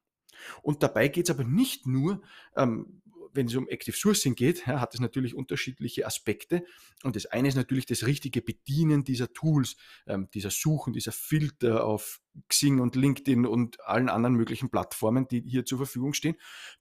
Und 0.61 0.83
dabei 0.83 1.07
geht 1.07 1.29
es 1.29 1.35
aber 1.35 1.43
nicht 1.43 1.87
nur 1.87 2.21
ähm, 2.55 3.01
wenn 3.35 3.47
es 3.47 3.55
um 3.55 3.67
Active 3.67 3.95
Sourcing 3.95 4.35
geht, 4.35 4.65
ja, 4.67 4.79
hat 4.79 4.93
es 4.93 4.99
natürlich 4.99 5.35
unterschiedliche 5.35 6.05
Aspekte. 6.05 6.65
Und 7.03 7.15
das 7.15 7.25
eine 7.25 7.47
ist 7.47 7.55
natürlich 7.55 7.85
das 7.85 8.05
richtige 8.05 8.41
Bedienen 8.41 9.03
dieser 9.03 9.31
Tools, 9.33 9.75
ähm, 10.07 10.29
dieser 10.33 10.49
Suchen, 10.51 10.93
dieser 10.93 11.11
Filter 11.11 11.85
auf 11.85 12.21
Xing 12.49 12.79
und 12.79 12.95
LinkedIn 12.95 13.45
und 13.45 13.79
allen 13.81 14.09
anderen 14.09 14.35
möglichen 14.35 14.69
Plattformen, 14.69 15.27
die 15.27 15.41
hier 15.41 15.65
zur 15.65 15.77
Verfügung 15.77 16.13
stehen, 16.13 16.35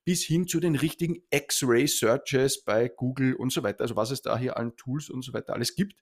bis 0.04 0.25
hin 0.25 0.46
zu 0.46 0.61
den 0.61 0.75
richtigen 0.75 1.23
X-Ray 1.30 1.87
Searches 1.87 2.64
bei 2.64 2.88
Google 2.88 3.34
und 3.34 3.52
so 3.52 3.62
weiter. 3.62 3.82
Also 3.82 3.96
was 3.96 4.11
es 4.11 4.23
da 4.23 4.38
hier 4.38 4.56
an 4.56 4.76
Tools 4.76 5.11
und 5.11 5.23
so 5.23 5.32
weiter 5.32 5.54
alles 5.54 5.75
gibt. 5.75 5.96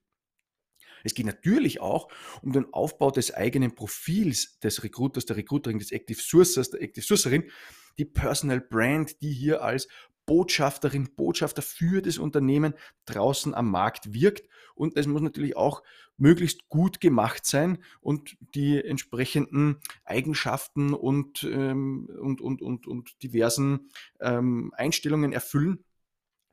Es 1.04 1.14
geht 1.14 1.26
natürlich 1.26 1.80
auch 1.80 2.09
um 2.42 2.52
den 2.52 2.73
Aufbau 2.73 3.11
des 3.11 3.35
eigenen 3.35 3.75
Profils 3.75 4.59
des 4.61 4.85
Recruiters, 4.85 5.26
der 5.26 5.37
Recruiterin, 5.37 5.78
des 5.78 5.90
Active 5.90 6.21
Sourcers, 6.21 6.71
der 6.71 6.82
Active 6.82 7.04
Sourcerin, 7.04 7.50
die 7.99 8.04
Personal 8.04 8.61
Brand, 8.61 9.21
die 9.21 9.32
hier 9.32 9.62
als 9.62 9.88
Botschafterin, 10.26 11.14
Botschafter 11.14 11.62
für 11.62 12.02
das 12.02 12.19
Unternehmen 12.19 12.75
draußen 13.07 13.55
am 13.55 13.71
Markt 13.71 14.12
wirkt. 14.12 14.49
Und 14.75 14.97
es 14.97 15.07
muss 15.07 15.23
natürlich 15.23 15.57
auch 15.57 15.83
möglichst 16.17 16.69
gut 16.69 17.00
gemacht 17.00 17.45
sein 17.45 17.83
und 18.00 18.37
die 18.55 18.83
entsprechenden 18.83 19.79
Eigenschaften 20.05 20.95
und, 20.95 21.43
ähm, 21.45 22.09
und, 22.21 22.41
und, 22.41 22.62
und, 22.62 22.87
und 22.87 23.23
diversen 23.23 23.91
ähm, 24.21 24.73
Einstellungen 24.76 25.33
erfüllen, 25.33 25.85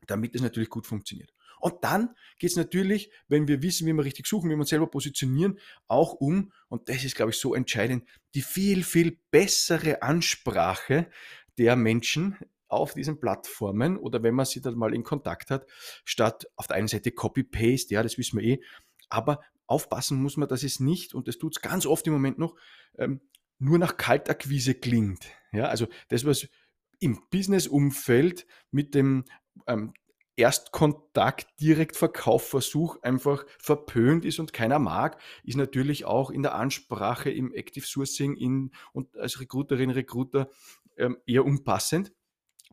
damit 0.06 0.34
es 0.34 0.42
natürlich 0.42 0.70
gut 0.70 0.86
funktioniert. 0.86 1.32
Und 1.60 1.84
dann 1.84 2.14
geht 2.38 2.50
es 2.50 2.56
natürlich, 2.56 3.10
wenn 3.28 3.46
wir 3.46 3.62
wissen, 3.62 3.86
wie 3.86 3.92
wir 3.92 4.04
richtig 4.04 4.26
suchen, 4.26 4.48
wie 4.48 4.54
wir 4.54 4.60
uns 4.60 4.70
selber 4.70 4.86
positionieren, 4.86 5.58
auch 5.88 6.14
um, 6.14 6.52
und 6.68 6.88
das 6.88 7.04
ist, 7.04 7.14
glaube 7.14 7.32
ich, 7.32 7.38
so 7.38 7.54
entscheidend, 7.54 8.08
die 8.34 8.42
viel, 8.42 8.82
viel 8.82 9.18
bessere 9.30 10.02
Ansprache 10.02 11.10
der 11.58 11.76
Menschen 11.76 12.36
auf 12.70 12.94
diesen 12.94 13.20
Plattformen 13.20 13.96
oder 13.96 14.22
wenn 14.22 14.34
man 14.34 14.46
sie 14.46 14.60
dann 14.60 14.76
mal 14.76 14.94
in 14.94 15.04
Kontakt 15.04 15.50
hat, 15.50 15.66
statt 16.04 16.46
auf 16.56 16.66
der 16.66 16.76
einen 16.76 16.88
Seite 16.88 17.10
Copy-Paste, 17.10 17.94
ja, 17.94 18.02
das 18.02 18.18
wissen 18.18 18.38
wir 18.38 18.46
eh, 18.46 18.60
aber 19.08 19.40
aufpassen 19.66 20.20
muss 20.20 20.36
man, 20.36 20.48
dass 20.48 20.62
es 20.62 20.80
nicht, 20.80 21.14
und 21.14 21.28
das 21.28 21.38
tut 21.38 21.56
es 21.56 21.62
ganz 21.62 21.86
oft 21.86 22.06
im 22.06 22.12
Moment 22.12 22.38
noch, 22.38 22.56
ähm, 22.98 23.20
nur 23.58 23.78
nach 23.78 23.96
Kaltakquise 23.96 24.74
klingt. 24.74 25.26
Ja, 25.52 25.66
also 25.66 25.86
das, 26.08 26.24
was 26.24 26.48
im 26.98 27.20
Business-Umfeld 27.30 28.46
mit 28.70 28.94
dem 28.94 29.24
ähm, 29.66 29.92
Erstkontakt, 30.36 31.60
Direktverkaufversuch 31.60 33.02
einfach 33.02 33.44
verpönt 33.58 34.24
ist 34.24 34.38
und 34.38 34.52
keiner 34.52 34.78
mag, 34.78 35.20
ist 35.44 35.56
natürlich 35.56 36.04
auch 36.04 36.30
in 36.30 36.42
der 36.42 36.54
Ansprache 36.54 37.30
im 37.30 37.52
Active 37.52 37.86
Sourcing 37.86 38.36
in, 38.36 38.70
und 38.92 39.16
als 39.18 39.40
Recruiterin, 39.40 39.90
Recruiter 39.90 40.50
ähm, 40.96 41.18
eher 41.26 41.44
unpassend. 41.44 42.12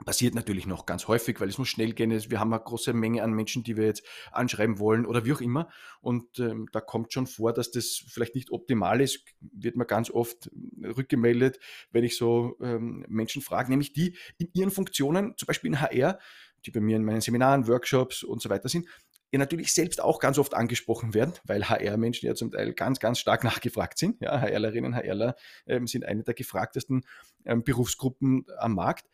Passiert 0.06 0.36
natürlich 0.36 0.68
noch 0.68 0.86
ganz 0.86 1.08
häufig, 1.08 1.42
weil 1.42 1.50
es 1.50 1.58
muss 1.58 1.70
schnell 1.70 1.92
gehen. 1.94 2.12
Wir 2.12 2.40
haben 2.40 2.54
eine 2.54 2.64
große 2.64 2.94
Menge 2.94 3.24
an 3.24 3.34
Menschen, 3.34 3.64
die 3.64 3.78
wir 3.78 3.86
jetzt 3.86 4.04
anschreiben 4.32 4.78
wollen 4.78 5.08
oder 5.08 5.26
wie 5.26 5.34
auch 5.34 5.42
immer. 5.42 5.70
Und 6.02 6.38
ähm, 6.38 6.68
da 6.72 6.82
kommt 6.82 7.12
schon 7.14 7.26
vor, 7.26 7.52
dass 7.52 7.72
das 7.72 8.04
vielleicht 8.08 8.36
nicht 8.36 8.52
optimal 8.52 9.02
ist. 9.02 9.26
Wird 9.42 9.76
mir 9.76 9.86
ganz 9.88 10.12
oft 10.12 10.52
rückgemeldet, 10.84 11.60
wenn 11.92 12.04
ich 12.04 12.16
so 12.16 12.58
ähm, 12.62 13.06
Menschen 13.08 13.42
frage, 13.42 13.72
nämlich 13.72 13.92
die 13.92 14.16
in 14.38 14.50
ihren 14.54 14.70
Funktionen, 14.70 15.36
zum 15.36 15.48
Beispiel 15.48 15.72
in 15.72 15.82
HR, 15.82 16.20
die 16.66 16.72
bei 16.72 16.80
mir 16.80 16.96
in 16.96 17.04
meinen 17.04 17.22
Seminaren, 17.22 17.68
Workshops 17.68 18.24
und 18.24 18.40
so 18.40 18.50
weiter 18.50 18.70
sind, 18.70 18.86
ja 19.32 19.40
natürlich 19.40 19.74
selbst 19.74 20.02
auch 20.02 20.20
ganz 20.20 20.38
oft 20.38 20.54
angesprochen 20.54 21.14
werden, 21.14 21.34
weil 21.44 21.68
HR-Menschen 21.68 22.28
ja 22.28 22.36
zum 22.36 22.52
Teil 22.52 22.74
ganz, 22.74 23.00
ganz 23.00 23.20
stark 23.20 23.44
nachgefragt 23.44 23.98
sind. 23.98 24.22
Ja, 24.22 24.40
HRlerinnen, 24.40 24.96
HRler 24.96 25.36
ähm, 25.66 25.88
sind 25.88 26.06
eine 26.06 26.24
der 26.24 26.34
gefragtesten 26.34 27.04
ähm, 27.46 27.64
Berufsgruppen 27.64 28.46
am 28.58 28.76
Markt 28.76 29.06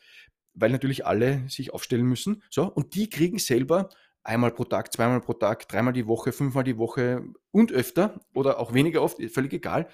weil 0.53 0.71
natürlich 0.71 1.05
alle 1.05 1.47
sich 1.49 1.73
aufstellen 1.73 2.05
müssen. 2.05 2.43
So, 2.49 2.65
und 2.65 2.95
die 2.95 3.09
kriegen 3.09 3.39
selber 3.39 3.89
einmal 4.23 4.51
pro 4.51 4.63
Tag, 4.63 4.93
zweimal 4.93 5.21
pro 5.21 5.33
Tag, 5.33 5.67
dreimal 5.67 5.93
die 5.93 6.07
Woche, 6.07 6.31
fünfmal 6.31 6.63
die 6.63 6.77
Woche 6.77 7.23
und 7.51 7.71
öfter 7.71 8.21
oder 8.33 8.59
auch 8.59 8.73
weniger 8.73 9.01
oft, 9.01 9.21
völlig 9.31 9.53
egal, 9.53 9.89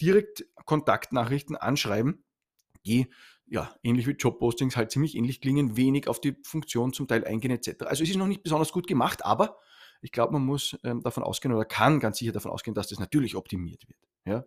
direkt 0.00 0.44
Kontaktnachrichten 0.66 1.56
anschreiben, 1.56 2.24
die 2.84 3.08
ja, 3.46 3.74
ähnlich 3.82 4.06
wie 4.06 4.12
Jobpostings 4.12 4.76
halt 4.76 4.92
ziemlich 4.92 5.16
ähnlich 5.16 5.40
klingen, 5.40 5.76
wenig 5.76 6.06
auf 6.06 6.20
die 6.20 6.36
Funktion 6.44 6.92
zum 6.92 7.08
Teil 7.08 7.24
eingehen 7.24 7.50
etc. 7.50 7.82
Also 7.86 8.04
es 8.04 8.10
ist 8.10 8.16
noch 8.16 8.28
nicht 8.28 8.44
besonders 8.44 8.70
gut 8.70 8.86
gemacht, 8.86 9.24
aber 9.24 9.58
ich 10.02 10.12
glaube, 10.12 10.32
man 10.34 10.46
muss 10.46 10.78
ähm, 10.84 11.02
davon 11.02 11.24
ausgehen 11.24 11.52
oder 11.52 11.64
kann 11.64 11.98
ganz 11.98 12.18
sicher 12.18 12.32
davon 12.32 12.52
ausgehen, 12.52 12.74
dass 12.74 12.88
das 12.88 13.00
natürlich 13.00 13.34
optimiert 13.34 13.88
wird. 13.88 13.98
Ja. 14.24 14.44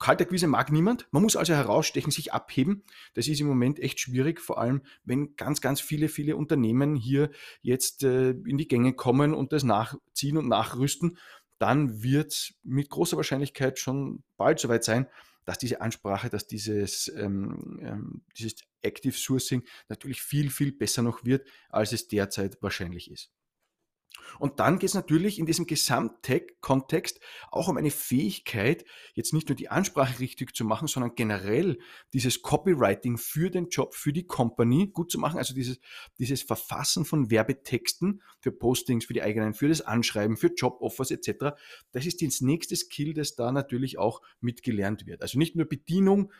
Kaltakquise 0.00 0.46
mag 0.46 0.72
niemand. 0.72 1.06
Man 1.12 1.22
muss 1.22 1.36
also 1.36 1.52
herausstechen, 1.52 2.10
sich 2.10 2.32
abheben. 2.32 2.82
Das 3.14 3.28
ist 3.28 3.40
im 3.40 3.46
Moment 3.46 3.78
echt 3.78 4.00
schwierig, 4.00 4.40
vor 4.40 4.58
allem 4.58 4.82
wenn 5.04 5.36
ganz, 5.36 5.60
ganz 5.60 5.80
viele, 5.80 6.08
viele 6.08 6.36
Unternehmen 6.36 6.96
hier 6.96 7.30
jetzt 7.60 8.02
äh, 8.02 8.30
in 8.30 8.56
die 8.56 8.66
Gänge 8.66 8.94
kommen 8.94 9.34
und 9.34 9.52
das 9.52 9.62
nachziehen 9.62 10.38
und 10.38 10.48
nachrüsten. 10.48 11.18
Dann 11.58 12.02
wird 12.02 12.54
mit 12.62 12.88
großer 12.88 13.18
Wahrscheinlichkeit 13.18 13.78
schon 13.78 14.22
bald 14.38 14.58
soweit 14.58 14.84
sein, 14.84 15.06
dass 15.44 15.58
diese 15.58 15.82
Ansprache, 15.82 16.30
dass 16.30 16.46
dieses, 16.46 17.12
ähm, 17.14 17.78
ähm, 17.82 18.22
dieses 18.38 18.54
Active 18.80 19.12
Sourcing 19.12 19.64
natürlich 19.90 20.22
viel, 20.22 20.48
viel 20.48 20.72
besser 20.72 21.02
noch 21.02 21.26
wird, 21.26 21.46
als 21.68 21.92
es 21.92 22.08
derzeit 22.08 22.56
wahrscheinlich 22.62 23.10
ist. 23.10 23.30
Und 24.38 24.60
dann 24.60 24.78
geht 24.78 24.88
es 24.88 24.94
natürlich 24.94 25.38
in 25.38 25.46
diesem 25.46 25.66
Gesamtkontext 25.66 27.20
auch 27.50 27.68
um 27.68 27.76
eine 27.76 27.90
Fähigkeit, 27.90 28.84
jetzt 29.14 29.32
nicht 29.32 29.48
nur 29.48 29.56
die 29.56 29.68
Ansprache 29.68 30.18
richtig 30.18 30.54
zu 30.54 30.64
machen, 30.64 30.88
sondern 30.88 31.14
generell 31.14 31.78
dieses 32.12 32.42
Copywriting 32.42 33.18
für 33.18 33.50
den 33.50 33.68
Job, 33.68 33.94
für 33.94 34.12
die 34.12 34.26
Company 34.26 34.88
gut 34.88 35.10
zu 35.10 35.18
machen. 35.18 35.38
Also 35.38 35.54
dieses, 35.54 35.78
dieses 36.18 36.42
Verfassen 36.42 37.04
von 37.04 37.30
Werbetexten 37.30 38.22
für 38.40 38.52
Postings, 38.52 39.04
für 39.04 39.14
die 39.14 39.22
eigenen, 39.22 39.54
für 39.54 39.68
das 39.68 39.82
Anschreiben, 39.82 40.36
für 40.36 40.52
Joboffers 40.54 41.10
etc. 41.10 41.56
Das 41.92 42.06
ist 42.06 42.22
das 42.22 42.40
nächste 42.40 42.76
Skill, 42.76 43.14
das 43.14 43.34
da 43.34 43.52
natürlich 43.52 43.98
auch 43.98 44.22
mitgelernt 44.40 45.06
wird. 45.06 45.22
Also 45.22 45.38
nicht 45.38 45.56
nur 45.56 45.66
Bedienung, 45.66 46.32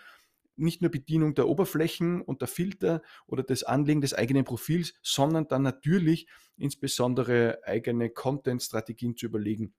nicht 0.61 0.83
nur 0.83 0.91
Bedienung 0.91 1.35
der 1.35 1.49
Oberflächen 1.49 2.21
und 2.21 2.41
der 2.41 2.49
Filter 2.49 3.03
oder 3.27 3.43
das 3.43 3.63
Anlegen 3.63 4.01
des 4.01 4.15
eigenen 4.15 4.45
Profils, 4.45 4.95
sondern 5.03 5.49
dann 5.49 5.63
natürlich 5.63 6.27
insbesondere 6.57 7.61
eigene 7.65 8.11
Content-Strategien 8.11 9.17
zu 9.17 9.27
überlegen, 9.27 9.75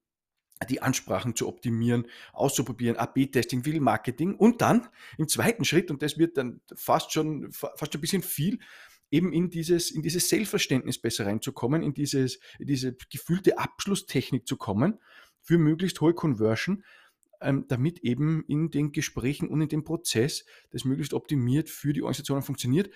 die 0.69 0.81
Ansprachen 0.81 1.35
zu 1.35 1.47
optimieren, 1.47 2.07
auszuprobieren, 2.33 2.97
AB-Testing, 2.97 3.65
Will 3.65 3.79
Marketing 3.79 4.35
und 4.35 4.61
dann 4.61 4.88
im 5.17 5.27
zweiten 5.27 5.65
Schritt, 5.65 5.89
und 5.89 6.01
das 6.01 6.17
wird 6.17 6.38
dann 6.38 6.61
fast 6.75 7.11
schon, 7.11 7.51
fast 7.51 7.95
ein 7.95 8.01
bisschen 8.01 8.21
viel, 8.21 8.59
eben 9.09 9.33
in 9.33 9.50
dieses, 9.50 9.91
in 9.91 10.01
dieses 10.01 10.29
Selbstverständnis 10.29 11.00
besser 11.00 11.25
reinzukommen, 11.25 11.83
in, 11.83 11.93
dieses, 11.93 12.39
in 12.59 12.67
diese 12.67 12.95
gefühlte 13.09 13.57
Abschlusstechnik 13.57 14.47
zu 14.47 14.55
kommen, 14.55 15.00
für 15.41 15.57
möglichst 15.57 16.00
hohe 16.01 16.13
Conversion 16.13 16.83
ähm, 17.41 17.65
damit 17.67 18.00
eben 18.00 18.43
in 18.48 18.69
den 18.69 18.91
Gesprächen 18.91 19.50
und 19.50 19.62
in 19.62 19.69
dem 19.69 19.83
Prozess 19.83 20.45
das 20.71 20.86
möglichst 20.86 21.13
optimiert 21.13 21.69
für 21.69 21.93
die 21.93 22.01
Organisation 22.01 22.41
funktioniert 22.41 22.89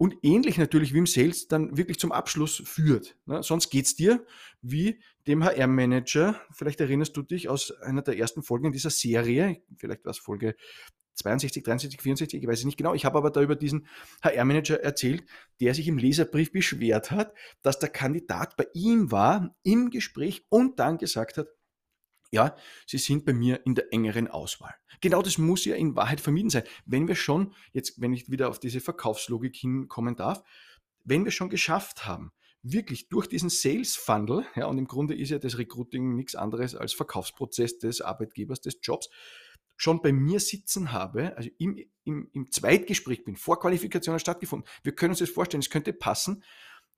und 0.00 0.16
ähnlich 0.22 0.56
natürlich 0.56 0.94
wie 0.94 0.98
im 0.98 1.06
Sales 1.06 1.46
dann 1.46 1.76
wirklich 1.76 1.98
zum 1.98 2.10
Abschluss 2.10 2.62
führt. 2.64 3.18
Ne? 3.26 3.42
Sonst 3.42 3.74
es 3.74 3.96
dir 3.96 4.24
wie 4.62 4.98
dem 5.26 5.44
HR-Manager, 5.44 6.40
vielleicht 6.52 6.80
erinnerst 6.80 7.14
du 7.18 7.22
dich 7.22 7.50
aus 7.50 7.70
einer 7.70 8.00
der 8.00 8.16
ersten 8.16 8.42
Folgen 8.42 8.64
in 8.64 8.72
dieser 8.72 8.88
Serie, 8.88 9.60
vielleicht 9.76 10.06
war 10.06 10.12
es 10.12 10.18
Folge 10.18 10.56
62, 11.16 11.62
63, 11.62 12.00
64, 12.00 12.42
ich 12.42 12.48
weiß 12.48 12.60
es 12.60 12.64
nicht 12.64 12.78
genau. 12.78 12.94
Ich 12.94 13.04
habe 13.04 13.18
aber 13.18 13.30
da 13.30 13.42
über 13.42 13.56
diesen 13.56 13.86
HR-Manager 14.22 14.80
erzählt, 14.80 15.22
der 15.60 15.74
sich 15.74 15.86
im 15.86 15.98
Leserbrief 15.98 16.50
beschwert 16.50 17.10
hat, 17.10 17.34
dass 17.60 17.78
der 17.78 17.90
Kandidat 17.90 18.56
bei 18.56 18.68
ihm 18.72 19.12
war 19.12 19.54
im 19.62 19.90
Gespräch 19.90 20.46
und 20.48 20.78
dann 20.78 20.96
gesagt 20.96 21.36
hat, 21.36 21.48
ja, 22.30 22.54
Sie 22.86 22.98
sind 22.98 23.24
bei 23.24 23.32
mir 23.32 23.64
in 23.66 23.74
der 23.74 23.92
engeren 23.92 24.28
Auswahl. 24.28 24.74
Genau 25.00 25.22
das 25.22 25.38
muss 25.38 25.64
ja 25.64 25.74
in 25.74 25.96
Wahrheit 25.96 26.20
vermieden 26.20 26.50
sein. 26.50 26.64
Wenn 26.86 27.08
wir 27.08 27.16
schon, 27.16 27.54
jetzt 27.72 28.00
wenn 28.00 28.12
ich 28.12 28.30
wieder 28.30 28.48
auf 28.48 28.60
diese 28.60 28.80
Verkaufslogik 28.80 29.56
hinkommen 29.56 30.16
darf, 30.16 30.42
wenn 31.04 31.24
wir 31.24 31.32
schon 31.32 31.50
geschafft 31.50 32.06
haben, 32.06 32.32
wirklich 32.62 33.08
durch 33.08 33.26
diesen 33.26 33.50
Sales 33.50 33.96
Funnel, 33.96 34.44
ja, 34.54 34.66
und 34.66 34.78
im 34.78 34.86
Grunde 34.86 35.14
ist 35.14 35.30
ja 35.30 35.38
das 35.38 35.58
Recruiting 35.58 36.14
nichts 36.14 36.34
anderes 36.34 36.74
als 36.74 36.92
Verkaufsprozess 36.92 37.78
des 37.78 38.00
Arbeitgebers, 38.00 38.60
des 38.60 38.78
Jobs, 38.82 39.08
schon 39.76 40.02
bei 40.02 40.12
mir 40.12 40.40
sitzen 40.40 40.92
habe, 40.92 41.34
also 41.36 41.48
im, 41.58 41.78
im, 42.04 42.28
im 42.32 42.50
Zweitgespräch 42.50 43.24
bin, 43.24 43.36
Vorqualifikation 43.36 44.14
hat 44.14 44.20
stattgefunden, 44.20 44.68
wir 44.82 44.94
können 44.94 45.12
uns 45.12 45.20
das 45.20 45.30
vorstellen, 45.30 45.62
es 45.62 45.70
könnte 45.70 45.94
passen, 45.94 46.44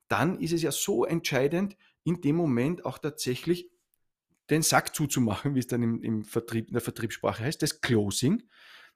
dann 0.09 0.37
ist 0.39 0.51
es 0.51 0.61
ja 0.61 0.71
so 0.71 1.05
entscheidend, 1.05 1.77
in 2.03 2.19
dem 2.19 2.35
Moment 2.35 2.83
auch 2.85 2.97
tatsächlich 2.97 3.71
den 4.53 4.61
Sack 4.61 4.95
zuzumachen, 4.95 5.55
wie 5.55 5.59
es 5.59 5.67
dann 5.67 5.83
im, 5.83 6.01
im 6.01 6.23
Vertrieb, 6.23 6.67
in 6.67 6.73
der 6.73 6.81
Vertriebssprache 6.81 7.43
heißt, 7.43 7.61
das 7.61 7.81
Closing. 7.81 8.43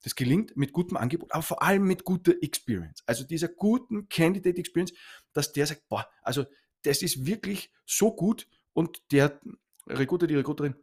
Das 0.04 0.16
gelingt 0.16 0.56
mit 0.56 0.74
gutem 0.74 0.96
Angebot, 0.96 1.32
aber 1.32 1.42
vor 1.42 1.64
allem 1.64 1.84
mit 1.84 2.04
guter 2.04 2.34
Experience. 2.42 3.02
Also 3.08 3.24
dieser 3.24 3.48
guten 3.48 4.08
Candidate 4.10 4.58
Experience, 4.58 4.94
dass 5.34 5.54
der 5.54 5.66
sagt, 5.66 5.88
boah, 5.90 6.08
also 6.22 6.46
das 6.84 7.02
ist 7.02 7.26
wirklich 7.26 7.72
so 7.86 8.16
gut 8.16 8.48
und 8.74 9.02
der 9.12 9.42
Recruiter, 9.88 10.28
die 10.28 10.36
Recruiterin 10.36 10.76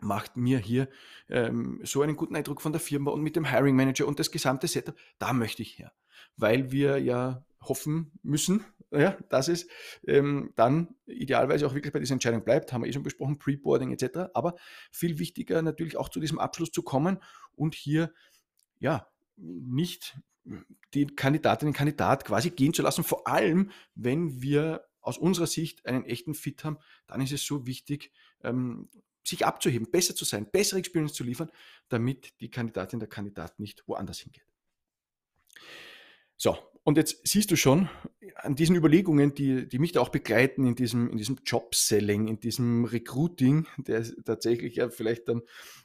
macht 0.00 0.36
mir 0.36 0.58
hier 0.58 0.88
ähm, 1.28 1.80
so 1.84 2.02
einen 2.02 2.16
guten 2.16 2.36
Eindruck 2.36 2.60
von 2.60 2.72
der 2.72 2.80
Firma 2.80 3.10
und 3.10 3.22
mit 3.22 3.36
dem 3.36 3.48
Hiring 3.48 3.76
Manager 3.76 4.06
und 4.06 4.18
das 4.18 4.30
gesamte 4.30 4.66
Setup, 4.66 4.96
da 5.18 5.32
möchte 5.32 5.62
ich 5.62 5.78
her. 5.78 5.92
Weil 6.36 6.72
wir 6.72 6.98
ja 6.98 7.44
hoffen 7.60 8.12
müssen, 8.22 8.64
ja, 8.90 9.18
dass 9.28 9.48
es 9.48 9.66
ähm, 10.06 10.52
dann 10.56 10.94
idealerweise 11.06 11.66
auch 11.66 11.74
wirklich 11.74 11.92
bei 11.92 12.00
dieser 12.00 12.14
Entscheidung 12.14 12.44
bleibt, 12.44 12.72
haben 12.72 12.82
wir 12.82 12.88
eh 12.88 12.92
schon 12.92 13.02
besprochen, 13.02 13.38
Preboarding 13.38 13.92
etc. 13.92 14.30
Aber 14.34 14.56
viel 14.90 15.18
wichtiger 15.18 15.62
natürlich 15.62 15.96
auch 15.96 16.08
zu 16.08 16.20
diesem 16.20 16.38
Abschluss 16.38 16.70
zu 16.70 16.82
kommen 16.82 17.18
und 17.54 17.74
hier 17.74 18.12
ja 18.78 19.06
nicht 19.36 20.18
die 20.94 21.06
Kandidatin, 21.06 21.68
den 21.68 21.74
Kandidat 21.74 22.24
quasi 22.24 22.50
gehen 22.50 22.72
zu 22.72 22.82
lassen. 22.82 23.04
Vor 23.04 23.26
allem, 23.26 23.70
wenn 23.94 24.40
wir 24.40 24.84
aus 25.00 25.18
unserer 25.18 25.46
Sicht 25.46 25.86
einen 25.86 26.04
echten 26.04 26.34
Fit 26.34 26.64
haben, 26.64 26.78
dann 27.06 27.20
ist 27.20 27.32
es 27.32 27.44
so 27.44 27.66
wichtig, 27.66 28.12
ähm, 28.42 28.88
sich 29.24 29.44
abzuheben, 29.44 29.90
besser 29.90 30.14
zu 30.14 30.24
sein, 30.24 30.50
bessere 30.50 30.78
Experience 30.78 31.12
zu 31.12 31.24
liefern, 31.24 31.50
damit 31.88 32.40
die 32.40 32.50
Kandidatin, 32.50 32.98
der 32.98 33.08
Kandidat 33.08 33.58
nicht 33.60 33.86
woanders 33.86 34.20
hingeht. 34.20 34.44
So, 36.36 36.56
und 36.88 36.96
jetzt 36.96 37.20
siehst 37.28 37.50
du 37.50 37.56
schon 37.56 37.90
an 38.36 38.54
diesen 38.54 38.74
Überlegungen, 38.74 39.34
die, 39.34 39.68
die 39.68 39.78
mich 39.78 39.92
da 39.92 40.00
auch 40.00 40.08
begleiten 40.08 40.66
in 40.66 40.74
diesem, 40.74 41.10
in 41.10 41.18
diesem 41.18 41.36
Job-Selling, 41.44 42.28
in 42.28 42.40
diesem 42.40 42.86
Recruiting, 42.86 43.66
der 43.76 44.06
tatsächlich 44.24 44.76
ja 44.76 44.88
vielleicht 44.88 45.28
dann 45.28 45.42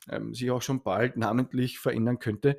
ähm, 0.10 0.34
sich 0.34 0.50
auch 0.50 0.62
schon 0.62 0.82
bald 0.82 1.18
namentlich 1.18 1.78
verändern 1.78 2.20
könnte, 2.20 2.58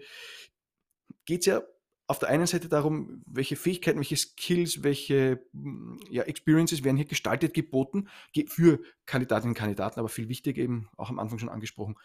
geht 1.25 1.41
es 1.41 1.47
ja 1.47 1.63
auf 2.07 2.19
der 2.19 2.29
einen 2.29 2.47
Seite 2.47 2.69
darum, 2.69 3.23
welche 3.25 3.57
Fähigkeiten, 3.57 3.97
welche 3.99 4.19
Skills, 4.19 4.83
welche 4.83 5.43
ja, 6.11 6.25
Experiences 6.25 6.85
werden 6.85 6.99
hier 6.99 7.07
gestaltet, 7.07 7.55
geboten 7.55 8.09
für 8.49 8.81
Kandidatinnen 9.07 9.53
und 9.53 9.59
Kandidaten, 9.59 9.99
aber 9.99 10.11
viel 10.11 10.29
wichtiger 10.29 10.61
eben 10.63 10.91
auch 10.99 11.09
am 11.09 11.19
Anfang 11.19 11.39
schon 11.39 11.49
angesprochen, 11.49 11.97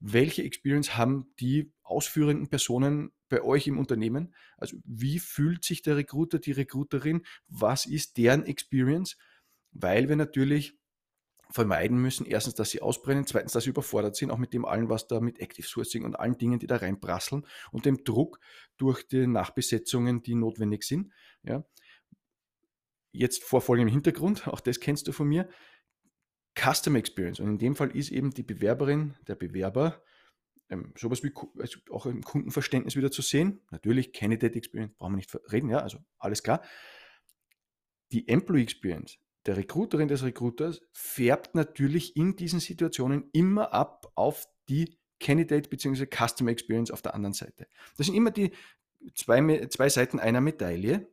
welche 0.00 0.42
Experience 0.42 0.96
haben 0.96 1.32
die 1.40 1.72
ausführenden 1.82 2.48
Personen 2.48 3.12
bei 3.28 3.42
euch 3.42 3.66
im 3.66 3.78
Unternehmen? 3.78 4.34
Also 4.56 4.76
wie 4.84 5.18
fühlt 5.18 5.64
sich 5.64 5.82
der 5.82 5.96
Recruiter, 5.96 6.38
die 6.38 6.52
Recruiterin? 6.52 7.22
Was 7.48 7.86
ist 7.86 8.16
deren 8.16 8.46
Experience? 8.46 9.16
Weil 9.72 10.08
wir 10.08 10.16
natürlich 10.16 10.78
vermeiden 11.50 11.98
müssen, 11.98 12.26
erstens, 12.26 12.54
dass 12.54 12.70
sie 12.70 12.82
ausbrennen, 12.82 13.26
zweitens, 13.26 13.52
dass 13.52 13.64
sie 13.64 13.70
überfordert 13.70 14.16
sind, 14.16 14.30
auch 14.30 14.38
mit 14.38 14.52
dem 14.52 14.64
allen, 14.64 14.88
was 14.88 15.06
da 15.06 15.20
mit 15.20 15.40
Active 15.40 15.66
Sourcing 15.66 16.04
und 16.04 16.14
allen 16.14 16.36
Dingen, 16.36 16.58
die 16.58 16.66
da 16.66 16.76
reinprasseln 16.76 17.46
und 17.72 17.86
dem 17.86 18.04
Druck 18.04 18.38
durch 18.76 19.06
die 19.06 19.26
Nachbesetzungen, 19.26 20.22
die 20.22 20.34
notwendig 20.34 20.84
sind. 20.84 21.10
Ja. 21.42 21.64
Jetzt 23.12 23.42
vor 23.42 23.62
folgendem 23.62 23.92
Hintergrund, 23.92 24.46
auch 24.48 24.60
das 24.60 24.80
kennst 24.80 25.08
du 25.08 25.12
von 25.12 25.26
mir, 25.26 25.48
Customer 26.58 26.98
Experience. 26.98 27.40
Und 27.40 27.48
in 27.48 27.58
dem 27.58 27.76
Fall 27.76 27.94
ist 27.96 28.10
eben 28.10 28.32
die 28.32 28.42
Bewerberin, 28.42 29.14
der 29.26 29.34
Bewerber, 29.34 30.02
ähm, 30.70 30.92
sowas 30.96 31.22
wie 31.22 31.32
also 31.58 31.78
auch 31.90 32.06
im 32.06 32.22
Kundenverständnis 32.22 32.96
wieder 32.96 33.10
zu 33.10 33.22
sehen. 33.22 33.60
Natürlich, 33.70 34.12
Candidate 34.12 34.56
Experience, 34.56 34.94
brauchen 34.98 35.12
wir 35.12 35.16
nicht 35.16 35.34
reden, 35.52 35.70
ja, 35.70 35.78
also 35.78 35.98
alles 36.18 36.42
klar. 36.42 36.62
Die 38.12 38.28
Employee 38.28 38.62
Experience 38.62 39.18
der 39.46 39.56
Recruiterin 39.56 40.08
des 40.08 40.22
Recruiters 40.22 40.82
färbt 40.92 41.54
natürlich 41.54 42.16
in 42.16 42.36
diesen 42.36 42.60
Situationen 42.60 43.30
immer 43.32 43.72
ab 43.72 44.12
auf 44.14 44.46
die 44.68 44.98
Candidate 45.20 45.70
bzw. 45.70 46.06
Customer 46.06 46.50
Experience 46.50 46.90
auf 46.90 47.02
der 47.02 47.14
anderen 47.14 47.32
Seite. 47.32 47.66
Das 47.96 48.06
sind 48.06 48.14
immer 48.14 48.30
die 48.30 48.52
zwei, 49.14 49.66
zwei 49.68 49.88
Seiten 49.88 50.18
einer 50.18 50.40
Medaille. 50.40 51.08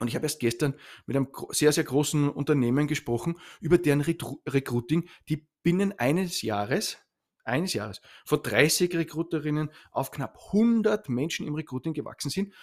Und 0.00 0.08
ich 0.08 0.14
habe 0.14 0.24
erst 0.24 0.40
gestern 0.40 0.74
mit 1.06 1.14
einem 1.16 1.28
sehr, 1.50 1.72
sehr 1.72 1.84
großen 1.84 2.30
Unternehmen 2.30 2.88
gesprochen 2.88 3.38
über 3.60 3.76
deren 3.78 4.00
Recruiting, 4.00 5.08
die 5.28 5.46
binnen 5.62 5.92
eines 5.98 6.40
Jahres, 6.40 6.96
eines 7.44 7.74
Jahres, 7.74 8.00
von 8.24 8.42
30 8.42 8.94
Recruiterinnen 8.94 9.70
auf 9.92 10.10
knapp 10.10 10.38
100 10.46 11.10
Menschen 11.10 11.46
im 11.46 11.54
Recruiting 11.54 11.92
gewachsen 11.92 12.30
sind 12.30 12.54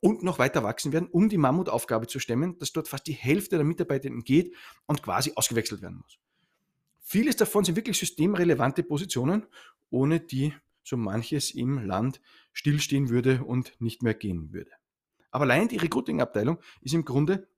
und 0.00 0.22
noch 0.22 0.38
weiter 0.38 0.62
wachsen 0.64 0.92
werden, 0.92 1.08
um 1.10 1.30
die 1.30 1.38
Mammutaufgabe 1.38 2.08
zu 2.08 2.18
stemmen, 2.18 2.58
dass 2.58 2.72
dort 2.72 2.88
fast 2.88 3.06
die 3.06 3.12
Hälfte 3.12 3.56
der 3.56 3.64
Mitarbeitenden 3.64 4.22
geht 4.22 4.54
und 4.86 5.02
quasi 5.02 5.32
ausgewechselt 5.34 5.80
werden 5.80 5.98
muss. 6.02 6.18
Vieles 7.00 7.36
davon 7.36 7.64
sind 7.64 7.76
wirklich 7.76 7.98
systemrelevante 7.98 8.82
Positionen, 8.82 9.46
ohne 9.88 10.20
die 10.20 10.52
so 10.82 10.98
manches 10.98 11.52
im 11.52 11.86
Land 11.86 12.20
stillstehen 12.52 13.08
würde 13.08 13.44
und 13.44 13.80
nicht 13.80 14.02
mehr 14.02 14.14
gehen 14.14 14.52
würde. 14.52 14.72
Aber 15.32 15.44
allein 15.44 15.66
die 15.66 15.78
Recruiting-Abteilung 15.78 16.58
ist 16.80 16.94
im 16.94 17.04
Grunde 17.04 17.48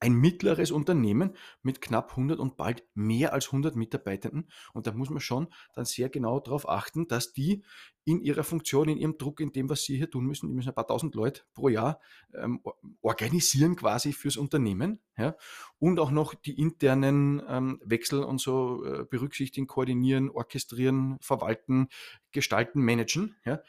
ein 0.00 0.14
mittleres 0.14 0.70
Unternehmen 0.70 1.34
mit 1.62 1.80
knapp 1.80 2.10
100 2.10 2.38
und 2.38 2.56
bald 2.56 2.84
mehr 2.94 3.32
als 3.32 3.46
100 3.46 3.74
Mitarbeitenden. 3.74 4.48
Und 4.72 4.86
da 4.86 4.92
muss 4.92 5.10
man 5.10 5.20
schon 5.20 5.48
dann 5.74 5.84
sehr 5.84 6.08
genau 6.08 6.38
darauf 6.38 6.68
achten, 6.68 7.08
dass 7.08 7.32
die 7.32 7.64
in 8.04 8.20
ihrer 8.20 8.44
Funktion, 8.44 8.88
in 8.88 8.96
ihrem 8.96 9.18
Druck, 9.18 9.40
in 9.40 9.52
dem, 9.52 9.68
was 9.68 9.82
sie 9.82 9.96
hier 9.96 10.10
tun 10.10 10.24
müssen, 10.24 10.48
die 10.48 10.54
müssen 10.54 10.68
ein 10.68 10.74
paar 10.74 10.86
tausend 10.86 11.14
Leute 11.14 11.42
pro 11.52 11.68
Jahr 11.68 12.00
ähm, 12.32 12.62
organisieren 13.02 13.76
quasi 13.76 14.12
fürs 14.12 14.36
Unternehmen 14.36 15.00
ja, 15.18 15.36
und 15.78 15.98
auch 15.98 16.10
noch 16.10 16.34
die 16.34 16.58
internen 16.58 17.42
ähm, 17.48 17.80
Wechsel 17.84 18.22
und 18.22 18.40
so 18.40 18.84
äh, 18.84 19.04
berücksichtigen, 19.04 19.66
koordinieren, 19.66 20.30
orchestrieren, 20.30 21.18
verwalten, 21.20 21.88
gestalten, 22.30 22.82
managen, 22.82 23.36
ja, 23.44 23.60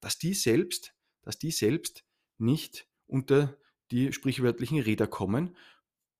dass 0.00 0.18
die 0.18 0.34
selbst, 0.34 0.94
dass 1.22 1.38
die 1.38 1.50
selbst 1.50 2.04
nicht 2.38 2.86
unter 3.06 3.56
die 3.90 4.12
sprichwörtlichen 4.12 4.80
Räder 4.80 5.06
kommen, 5.06 5.56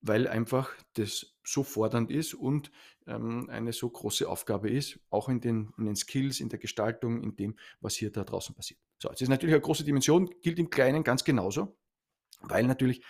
weil 0.01 0.29
einfach 0.29 0.71
das 0.95 1.35
so 1.43 1.63
fordernd 1.63 2.11
ist 2.11 2.35
und 2.35 2.71
ähm, 3.07 3.49
eine 3.49 3.73
so 3.73 3.89
große 3.89 4.29
Aufgabe 4.29 4.71
ist, 4.71 5.01
auch 5.11 5.29
in 5.29 5.41
den, 5.41 5.73
in 5.79 5.87
den 5.87 5.97
Skills, 5.97 6.41
in 6.41 6.51
der 6.51 6.59
Gestaltung, 6.59 7.23
in 7.23 7.37
dem, 7.37 7.57
was 7.81 7.95
hier 7.95 8.13
da 8.13 8.25
draußen 8.25 8.55
passiert. 8.55 8.81
So, 8.99 9.09
das 9.09 9.21
ist 9.21 9.29
natürlich 9.29 9.55
eine 9.55 9.63
große 9.63 9.85
Dimension, 9.85 10.31
gilt 10.43 10.59
im 10.59 10.71
Kleinen 10.71 11.05
ganz 11.05 11.25
genauso, 11.25 11.77
weil 12.43 12.67
natürlich 12.67 13.03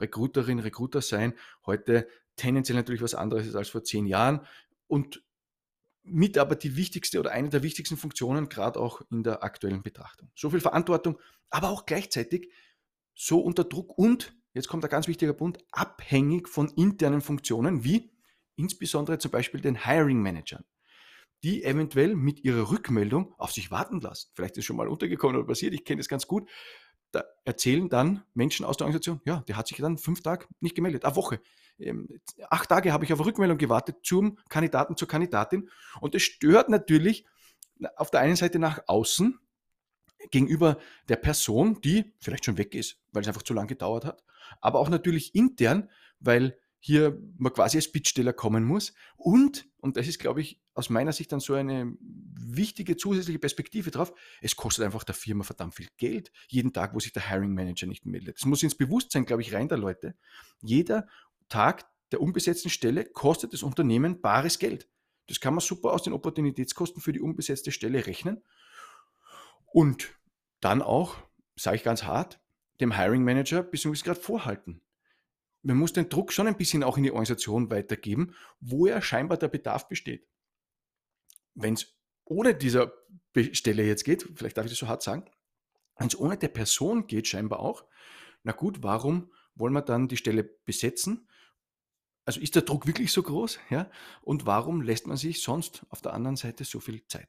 Recruiterin, 0.00 0.58
Recruiter 0.58 1.02
sein 1.02 1.34
heute 1.66 2.08
tendenziell 2.36 2.76
natürlich 2.76 3.02
was 3.02 3.14
anderes 3.14 3.46
ist 3.46 3.54
als 3.54 3.68
vor 3.68 3.84
zehn 3.84 4.06
Jahren 4.06 4.46
und 4.86 5.22
mit 6.10 6.38
aber 6.38 6.56
die 6.56 6.76
wichtigste 6.76 7.18
oder 7.20 7.30
eine 7.32 7.48
der 7.48 7.62
wichtigsten 7.62 7.96
Funktionen, 7.96 8.48
gerade 8.48 8.78
auch 8.78 9.02
in 9.10 9.22
der 9.22 9.42
aktuellen 9.42 9.82
Betrachtung. 9.82 10.30
So 10.34 10.50
viel 10.50 10.60
Verantwortung, 10.60 11.18
aber 11.50 11.70
auch 11.70 11.86
gleichzeitig 11.86 12.50
so 13.14 13.40
unter 13.40 13.64
Druck 13.64 13.96
und, 13.98 14.34
jetzt 14.54 14.68
kommt 14.68 14.84
ein 14.84 14.90
ganz 14.90 15.08
wichtiger 15.08 15.34
Punkt, 15.34 15.62
abhängig 15.72 16.48
von 16.48 16.68
internen 16.68 17.20
Funktionen, 17.20 17.84
wie 17.84 18.10
insbesondere 18.56 19.18
zum 19.18 19.30
Beispiel 19.30 19.60
den 19.60 19.84
Hiring 19.84 20.20
Managern, 20.20 20.64
die 21.42 21.64
eventuell 21.64 22.14
mit 22.14 22.44
ihrer 22.44 22.70
Rückmeldung 22.70 23.34
auf 23.38 23.52
sich 23.52 23.70
warten 23.70 24.00
lassen. 24.00 24.30
Vielleicht 24.34 24.56
ist 24.56 24.64
schon 24.64 24.76
mal 24.76 24.88
untergekommen 24.88 25.36
oder 25.36 25.46
passiert, 25.46 25.74
ich 25.74 25.84
kenne 25.84 26.00
das 26.00 26.08
ganz 26.08 26.26
gut. 26.26 26.48
Da 27.12 27.24
erzählen 27.44 27.88
dann 27.88 28.22
Menschen 28.34 28.64
aus 28.64 28.76
der 28.76 28.86
Organisation, 28.86 29.20
ja, 29.24 29.42
der 29.48 29.56
hat 29.56 29.66
sich 29.66 29.78
dann 29.78 29.98
fünf 29.98 30.22
Tage 30.22 30.46
nicht 30.60 30.76
gemeldet, 30.76 31.04
eine 31.04 31.16
Woche. 31.16 31.40
Ähm, 31.80 32.08
acht 32.48 32.68
Tage 32.68 32.92
habe 32.92 33.04
ich 33.04 33.12
auf 33.12 33.24
Rückmeldung 33.24 33.58
gewartet 33.58 33.96
zum 34.02 34.38
Kandidaten, 34.48 34.96
zur 34.96 35.08
Kandidatin. 35.08 35.68
Und 36.00 36.14
das 36.14 36.22
stört 36.22 36.68
natürlich 36.68 37.26
auf 37.96 38.10
der 38.10 38.20
einen 38.20 38.36
Seite 38.36 38.58
nach 38.58 38.82
außen, 38.86 39.38
gegenüber 40.30 40.78
der 41.08 41.16
Person, 41.16 41.80
die 41.80 42.12
vielleicht 42.20 42.44
schon 42.44 42.58
weg 42.58 42.74
ist, 42.74 42.98
weil 43.12 43.22
es 43.22 43.28
einfach 43.28 43.42
zu 43.42 43.54
lange 43.54 43.68
gedauert 43.68 44.04
hat, 44.04 44.22
aber 44.60 44.78
auch 44.78 44.88
natürlich 44.88 45.34
intern, 45.34 45.88
weil 46.18 46.58
hier 46.78 47.20
man 47.36 47.52
quasi 47.52 47.76
als 47.76 47.92
Bittsteller 47.92 48.32
kommen 48.32 48.64
muss 48.64 48.94
und, 49.16 49.68
und 49.78 49.96
das 49.96 50.08
ist, 50.08 50.18
glaube 50.18 50.40
ich, 50.40 50.60
aus 50.72 50.88
meiner 50.88 51.12
Sicht 51.12 51.30
dann 51.30 51.40
so 51.40 51.52
eine 51.52 51.94
wichtige 52.00 52.96
zusätzliche 52.96 53.38
Perspektive 53.38 53.90
drauf. 53.90 54.14
Es 54.40 54.56
kostet 54.56 54.86
einfach 54.86 55.04
der 55.04 55.14
Firma 55.14 55.44
verdammt 55.44 55.74
viel 55.74 55.88
Geld, 55.98 56.32
jeden 56.48 56.72
Tag, 56.72 56.94
wo 56.94 57.00
sich 57.00 57.12
der 57.12 57.28
Hiring 57.28 57.52
Manager 57.52 57.86
nicht 57.86 58.06
meldet. 58.06 58.38
Das 58.38 58.46
muss 58.46 58.62
ins 58.62 58.76
Bewusstsein, 58.76 59.26
glaube 59.26 59.42
ich, 59.42 59.52
rein 59.52 59.68
der 59.68 59.76
Leute. 59.76 60.14
Jeder 60.62 61.06
Tag 61.50 61.86
der 62.12 62.22
unbesetzten 62.22 62.70
Stelle 62.70 63.04
kostet 63.04 63.52
das 63.52 63.62
Unternehmen 63.62 64.22
bares 64.22 64.58
Geld. 64.58 64.88
Das 65.26 65.40
kann 65.40 65.54
man 65.54 65.60
super 65.60 65.92
aus 65.92 66.02
den 66.02 66.12
Opportunitätskosten 66.12 67.02
für 67.02 67.12
die 67.12 67.20
unbesetzte 67.20 67.70
Stelle 67.70 68.06
rechnen. 68.06 68.42
Und 69.66 70.08
dann 70.60 70.82
auch, 70.82 71.16
sage 71.56 71.76
ich 71.76 71.84
ganz 71.84 72.02
hart, 72.04 72.40
dem 72.80 72.96
Hiring 72.96 73.22
Manager 73.22 73.62
bzw. 73.62 74.02
gerade 74.02 74.20
vorhalten. 74.20 74.80
Man 75.62 75.76
muss 75.76 75.92
den 75.92 76.08
Druck 76.08 76.32
schon 76.32 76.46
ein 76.46 76.56
bisschen 76.56 76.82
auch 76.82 76.96
in 76.96 77.02
die 77.02 77.10
Organisation 77.10 77.70
weitergeben, 77.70 78.34
wo 78.60 78.86
ja 78.86 79.02
scheinbar 79.02 79.36
der 79.36 79.48
Bedarf 79.48 79.88
besteht. 79.88 80.26
Wenn 81.54 81.74
es 81.74 81.94
ohne 82.24 82.54
dieser 82.54 82.92
Stelle 83.52 83.84
jetzt 83.84 84.04
geht, 84.04 84.26
vielleicht 84.34 84.56
darf 84.56 84.64
ich 84.64 84.72
das 84.72 84.78
so 84.78 84.88
hart 84.88 85.02
sagen, 85.02 85.26
wenn 85.98 86.08
es 86.08 86.18
ohne 86.18 86.38
der 86.38 86.48
Person 86.48 87.06
geht, 87.06 87.28
scheinbar 87.28 87.60
auch, 87.60 87.84
na 88.42 88.52
gut, 88.52 88.82
warum 88.82 89.30
wollen 89.54 89.74
wir 89.74 89.82
dann 89.82 90.08
die 90.08 90.16
Stelle 90.16 90.42
besetzen? 90.42 91.28
Also 92.30 92.42
ist 92.42 92.54
der 92.54 92.62
Druck 92.62 92.86
wirklich 92.86 93.10
so 93.10 93.24
groß? 93.24 93.58
Ja? 93.70 93.90
Und 94.22 94.46
warum 94.46 94.82
lässt 94.82 95.08
man 95.08 95.16
sich 95.16 95.42
sonst 95.42 95.84
auf 95.88 96.00
der 96.00 96.14
anderen 96.14 96.36
Seite 96.36 96.62
so 96.62 96.78
viel 96.78 97.04
Zeit? 97.08 97.28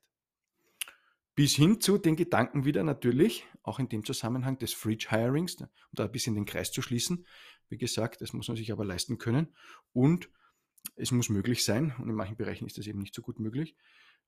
Bis 1.33 1.55
hin 1.55 1.81
zu 1.81 1.97
den 1.97 2.15
Gedanken 2.15 2.65
wieder 2.65 2.83
natürlich, 2.83 3.47
auch 3.63 3.79
in 3.79 3.89
dem 3.89 4.05
Zusammenhang 4.05 4.59
des 4.59 4.73
Fridge 4.73 5.07
Hirings, 5.09 5.55
um 5.59 5.69
da 5.93 6.03
ein 6.03 6.11
bisschen 6.11 6.35
den 6.35 6.45
Kreis 6.45 6.71
zu 6.71 6.83
schließen. 6.83 7.25
Wie 7.67 7.79
gesagt, 7.79 8.21
das 8.21 8.31
muss 8.33 8.47
man 8.47 8.57
sich 8.57 8.71
aber 8.71 8.85
leisten 8.85 9.17
können 9.17 9.47
und 9.91 10.29
es 10.95 11.09
muss 11.09 11.29
möglich 11.29 11.65
sein 11.65 11.95
und 11.97 12.07
in 12.07 12.13
manchen 12.13 12.37
Bereichen 12.37 12.67
ist 12.67 12.77
das 12.77 12.85
eben 12.85 12.99
nicht 12.99 13.15
so 13.15 13.23
gut 13.23 13.39
möglich, 13.39 13.75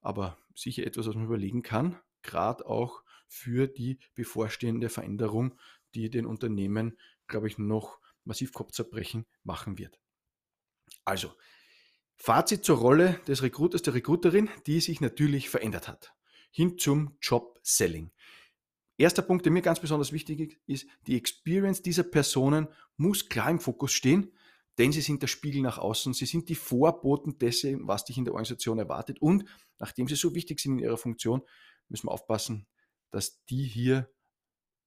aber 0.01 0.39
sicher 0.55 0.87
etwas, 0.87 1.05
was 1.05 1.13
man 1.13 1.25
überlegen 1.25 1.61
kann, 1.61 1.99
gerade 2.23 2.65
auch 2.65 3.03
für 3.27 3.67
die 3.67 3.99
bevorstehende 4.15 4.89
Veränderung, 4.89 5.53
die 5.93 6.09
den 6.09 6.25
Unternehmen, 6.25 6.97
glaube 7.27 7.45
ich, 7.45 7.59
noch 7.59 7.99
massiv 8.23 8.53
Kopfzerbrechen 8.53 9.27
machen 9.43 9.77
wird. 9.77 9.99
Also, 11.05 11.33
Fazit 12.15 12.63
zur 12.63 12.77
Rolle 12.77 13.19
des 13.27 13.41
Recruiters, 13.41 13.81
der 13.81 13.93
Recruiterin, 13.93 14.49
die 14.65 14.79
sich 14.79 15.01
natürlich 15.01 15.49
verändert 15.49 15.87
hat 15.87 16.13
hin 16.53 16.77
zum 16.77 17.17
Job-Selling. 17.19 18.11
Erster 18.95 19.23
Punkt, 19.23 19.43
der 19.43 19.51
mir 19.51 19.63
ganz 19.63 19.79
besonders 19.79 20.11
wichtig 20.11 20.61
ist, 20.67 20.87
die 21.07 21.17
Experience 21.17 21.81
dieser 21.81 22.03
Personen 22.03 22.67
muss 22.95 23.27
klar 23.27 23.49
im 23.49 23.59
Fokus 23.59 23.91
stehen, 23.91 24.31
denn 24.77 24.91
sie 24.91 25.01
sind 25.01 25.23
der 25.23 25.27
Spiegel 25.27 25.61
nach 25.61 25.79
außen, 25.79 26.13
sie 26.13 26.27
sind 26.27 26.49
die 26.49 26.55
Vorboten 26.55 27.39
dessen, 27.39 27.87
was 27.87 28.05
dich 28.05 28.17
in 28.17 28.25
der 28.25 28.33
Organisation 28.33 28.77
erwartet 28.77 29.19
und 29.19 29.45
nachdem 29.79 30.07
sie 30.07 30.15
so 30.15 30.35
wichtig 30.35 30.59
sind 30.59 30.73
in 30.73 30.79
ihrer 30.85 30.97
Funktion, 30.97 31.41
müssen 31.89 32.07
wir 32.07 32.11
aufpassen, 32.11 32.67
dass 33.09 33.43
die 33.45 33.65
hier 33.65 34.11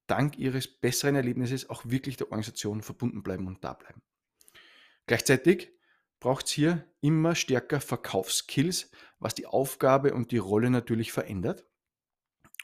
dank 0.07 0.39
ihres 0.39 0.69
besseren 0.69 1.17
Erlebnisses 1.17 1.69
auch 1.69 1.85
wirklich 1.85 2.17
der 2.17 2.29
Organisation 2.29 2.83
verbunden 2.83 3.25
bleiben 3.25 3.49
und 3.49 3.65
da 3.65 3.75
bleiben. 3.75 4.03
Gleichzeitig 5.07 5.76
braucht 6.21 6.47
es 6.47 6.53
hier 6.53 6.85
immer 7.01 7.35
stärker 7.35 7.81
Verkaufskills, 7.81 8.91
was 9.19 9.35
die 9.35 9.47
Aufgabe 9.47 10.15
und 10.15 10.33
die 10.33 10.39
Rolle 10.39 10.71
natürlich 10.71 11.13
verändert. 11.13 11.67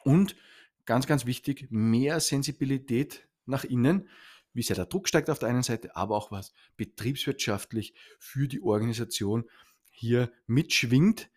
Und 0.04 0.36
ganz, 0.84 1.06
ganz 1.06 1.26
wichtig, 1.26 1.68
mehr 1.70 2.20
Sensibilität 2.20 3.28
nach 3.46 3.64
innen, 3.64 4.08
wie 4.52 4.62
sehr 4.62 4.76
der 4.76 4.86
Druck 4.86 5.08
steigt 5.08 5.30
auf 5.30 5.38
der 5.38 5.48
einen 5.48 5.62
Seite, 5.62 5.96
aber 5.96 6.16
auch 6.16 6.30
was 6.30 6.52
betriebswirtschaftlich 6.76 7.94
für 8.18 8.48
die 8.48 8.62
Organisation 8.62 9.48
hier 9.90 10.30
mitschwingt, 10.46 11.30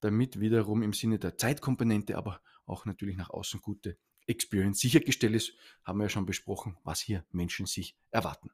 damit 0.00 0.40
wiederum 0.40 0.82
im 0.82 0.92
Sinne 0.92 1.18
der 1.18 1.36
Zeitkomponente, 1.36 2.16
aber 2.16 2.40
auch 2.64 2.84
natürlich 2.84 3.16
nach 3.16 3.30
außen 3.30 3.60
gute 3.60 3.98
Experience 4.26 4.80
sichergestellt 4.80 5.34
ist, 5.34 5.54
haben 5.84 5.98
wir 5.98 6.04
ja 6.04 6.08
schon 6.08 6.26
besprochen, 6.26 6.78
was 6.84 7.00
hier 7.00 7.24
Menschen 7.30 7.66
sich 7.66 7.96
erwarten. 8.10 8.50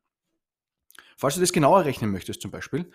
Falls 1.19 1.35
du 1.35 1.41
das 1.41 1.53
genauer 1.53 1.85
rechnen 1.85 2.13
möchtest 2.13 2.41
zum 2.41 2.53
Beispiel, 2.53 2.89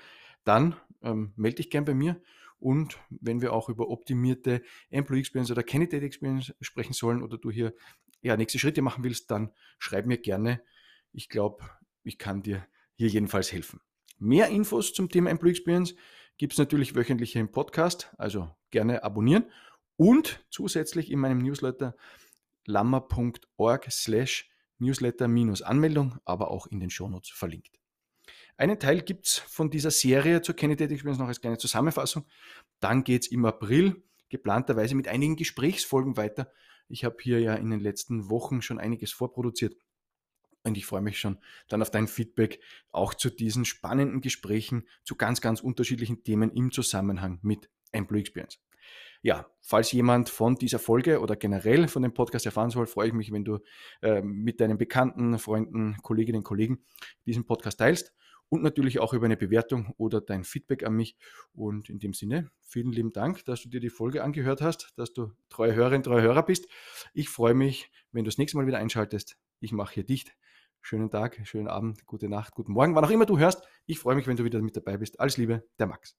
dann 0.46 0.78
ähm, 1.02 1.34
melde 1.36 1.58
dich 1.58 1.70
gern 1.70 1.84
bei 1.84 1.94
mir 1.94 2.22
und 2.58 2.98
wenn 3.10 3.42
wir 3.42 3.52
auch 3.52 3.68
über 3.68 3.90
optimierte 3.90 4.64
Employee 4.90 5.20
Experience 5.20 5.52
oder 5.52 5.62
Candidate 5.62 6.06
Experience 6.06 6.56
sprechen 6.62 6.94
sollen 6.94 7.22
oder 7.22 7.38
du 7.38 7.52
hier 7.52 7.74
ja, 8.22 8.38
nächste 8.38 8.60
Schritte 8.60 8.82
machen 8.82 9.04
willst, 9.04 9.30
dann 9.30 9.52
schreib 9.78 10.06
mir 10.06 10.18
gerne. 10.18 10.62
Ich 11.12 11.28
glaube, 11.28 11.70
ich 12.04 12.18
kann 12.18 12.42
dir 12.42 12.66
hier 12.96 13.10
jedenfalls 13.10 13.52
helfen. 13.52 13.82
Mehr 14.20 14.48
Infos 14.48 14.94
zum 14.94 15.10
Thema 15.10 15.30
Employee 15.30 15.52
Experience 15.52 15.94
gibt 16.38 16.54
es 16.54 16.60
natürlich 16.60 16.96
wöchentlich 16.96 17.36
im 17.36 17.52
Podcast, 17.52 18.14
also 18.18 18.50
gerne 18.72 19.04
abonnieren 19.04 19.52
und 19.98 20.46
zusätzlich 20.50 21.12
in 21.12 21.20
meinem 21.20 21.40
Newsletter 21.40 21.98
lammer.org 22.66 23.92
slash 23.92 24.50
Newsletter-Anmeldung, 24.80 26.20
aber 26.24 26.52
auch 26.52 26.68
in 26.68 26.80
den 26.80 26.90
Shownotes 26.90 27.30
verlinkt. 27.32 27.83
Einen 28.64 28.80
Teil 28.80 29.02
gibt 29.02 29.26
es 29.26 29.40
von 29.40 29.70
dieser 29.70 29.92
Serie 29.92 30.42
zur 30.42 30.56
Candidate 30.56 30.94
Experience 30.94 31.20
noch 31.20 31.28
als 31.28 31.42
kleine 31.42 31.58
Zusammenfassung. 31.58 32.26
Dann 32.80 33.04
geht 33.04 33.24
es 33.24 33.28
im 33.30 33.44
April 33.44 34.02
geplanterweise 34.30 34.96
mit 34.96 35.10
einigen 35.10 35.36
Gesprächsfolgen 35.36 36.16
weiter. 36.16 36.50
Ich 36.88 37.04
habe 37.04 37.18
hier 37.20 37.42
ja 37.42 37.56
in 37.56 37.70
den 37.72 37.82
letzten 37.82 38.30
Wochen 38.30 38.62
schon 38.62 38.80
einiges 38.80 39.12
vorproduziert 39.12 39.76
und 40.64 40.78
ich 40.78 40.86
freue 40.86 41.02
mich 41.02 41.20
schon 41.20 41.40
dann 41.68 41.82
auf 41.82 41.92
dein 41.92 42.08
Feedback 42.08 42.62
auch 42.94 43.14
zu 43.14 43.30
diesen 43.30 43.66
spannenden 43.66 44.22
Gesprächen 44.22 44.88
zu 45.04 45.18
ganz, 45.18 45.42
ganz 45.42 45.60
unterschiedlichen 45.60 46.24
Themen 46.24 46.50
im 46.50 46.72
Zusammenhang 46.72 47.40
mit 47.42 47.70
Employee 47.92 48.22
Experience. 48.22 48.60
Ja, 49.22 49.46
falls 49.60 49.92
jemand 49.92 50.30
von 50.30 50.56
dieser 50.56 50.80
Folge 50.80 51.20
oder 51.20 51.36
generell 51.36 51.90
von 51.90 52.02
dem 52.02 52.14
Podcast 52.14 52.46
erfahren 52.46 52.70
soll, 52.70 52.88
freue 52.88 53.08
ich 53.10 53.14
mich, 53.14 53.34
wenn 53.34 53.44
du 53.44 53.60
äh, 54.02 54.22
mit 54.22 54.62
deinen 54.62 54.78
Bekannten, 54.78 55.38
Freunden, 55.38 55.98
Kolleginnen 56.02 56.38
und 56.38 56.44
Kollegen 56.46 56.86
diesen 57.26 57.46
Podcast 57.46 57.80
teilst 57.80 58.14
und 58.54 58.62
natürlich 58.62 59.00
auch 59.00 59.14
über 59.14 59.26
eine 59.26 59.36
Bewertung 59.36 59.96
oder 59.98 60.22
dein 60.22 60.44
Feedback 60.44 60.84
an 60.84 60.94
mich. 60.94 61.18
Und 61.54 61.90
in 61.90 61.98
dem 61.98 62.14
Sinne, 62.14 62.52
vielen 62.62 62.92
lieben 62.92 63.12
Dank, 63.12 63.44
dass 63.46 63.64
du 63.64 63.70
dir 63.70 63.80
die 63.80 63.90
Folge 63.90 64.24
angehört 64.24 64.62
hast, 64.62 64.94
dass 64.96 65.12
du 65.12 65.32
treue 65.50 65.74
Hörerin, 65.74 66.04
treue 66.04 66.22
Hörer 66.22 66.44
bist. 66.44 66.68
Ich 67.16 67.30
freue 67.30 67.56
mich, 67.56 67.90
wenn 68.12 68.26
du 68.26 68.30
das 68.30 68.38
nächste 68.38 68.58
Mal 68.58 68.68
wieder 68.68 68.78
einschaltest. 68.78 69.38
Ich 69.60 69.72
mache 69.72 69.96
hier 69.96 70.04
dicht. 70.04 70.36
Schönen 70.82 71.10
Tag, 71.10 71.42
schönen 71.46 71.68
Abend, 71.68 72.06
gute 72.06 72.30
Nacht, 72.30 72.54
guten 72.54 72.74
Morgen, 72.74 72.94
wann 72.94 73.04
auch 73.04 73.10
immer 73.10 73.26
du 73.26 73.40
hörst. 73.40 73.64
Ich 73.88 73.98
freue 73.98 74.16
mich, 74.16 74.28
wenn 74.28 74.38
du 74.38 74.44
wieder 74.44 74.62
mit 74.62 74.78
dabei 74.78 74.98
bist. 74.98 75.20
Alles 75.20 75.38
Liebe, 75.38 75.64
der 75.80 75.88
Max. 75.88 76.16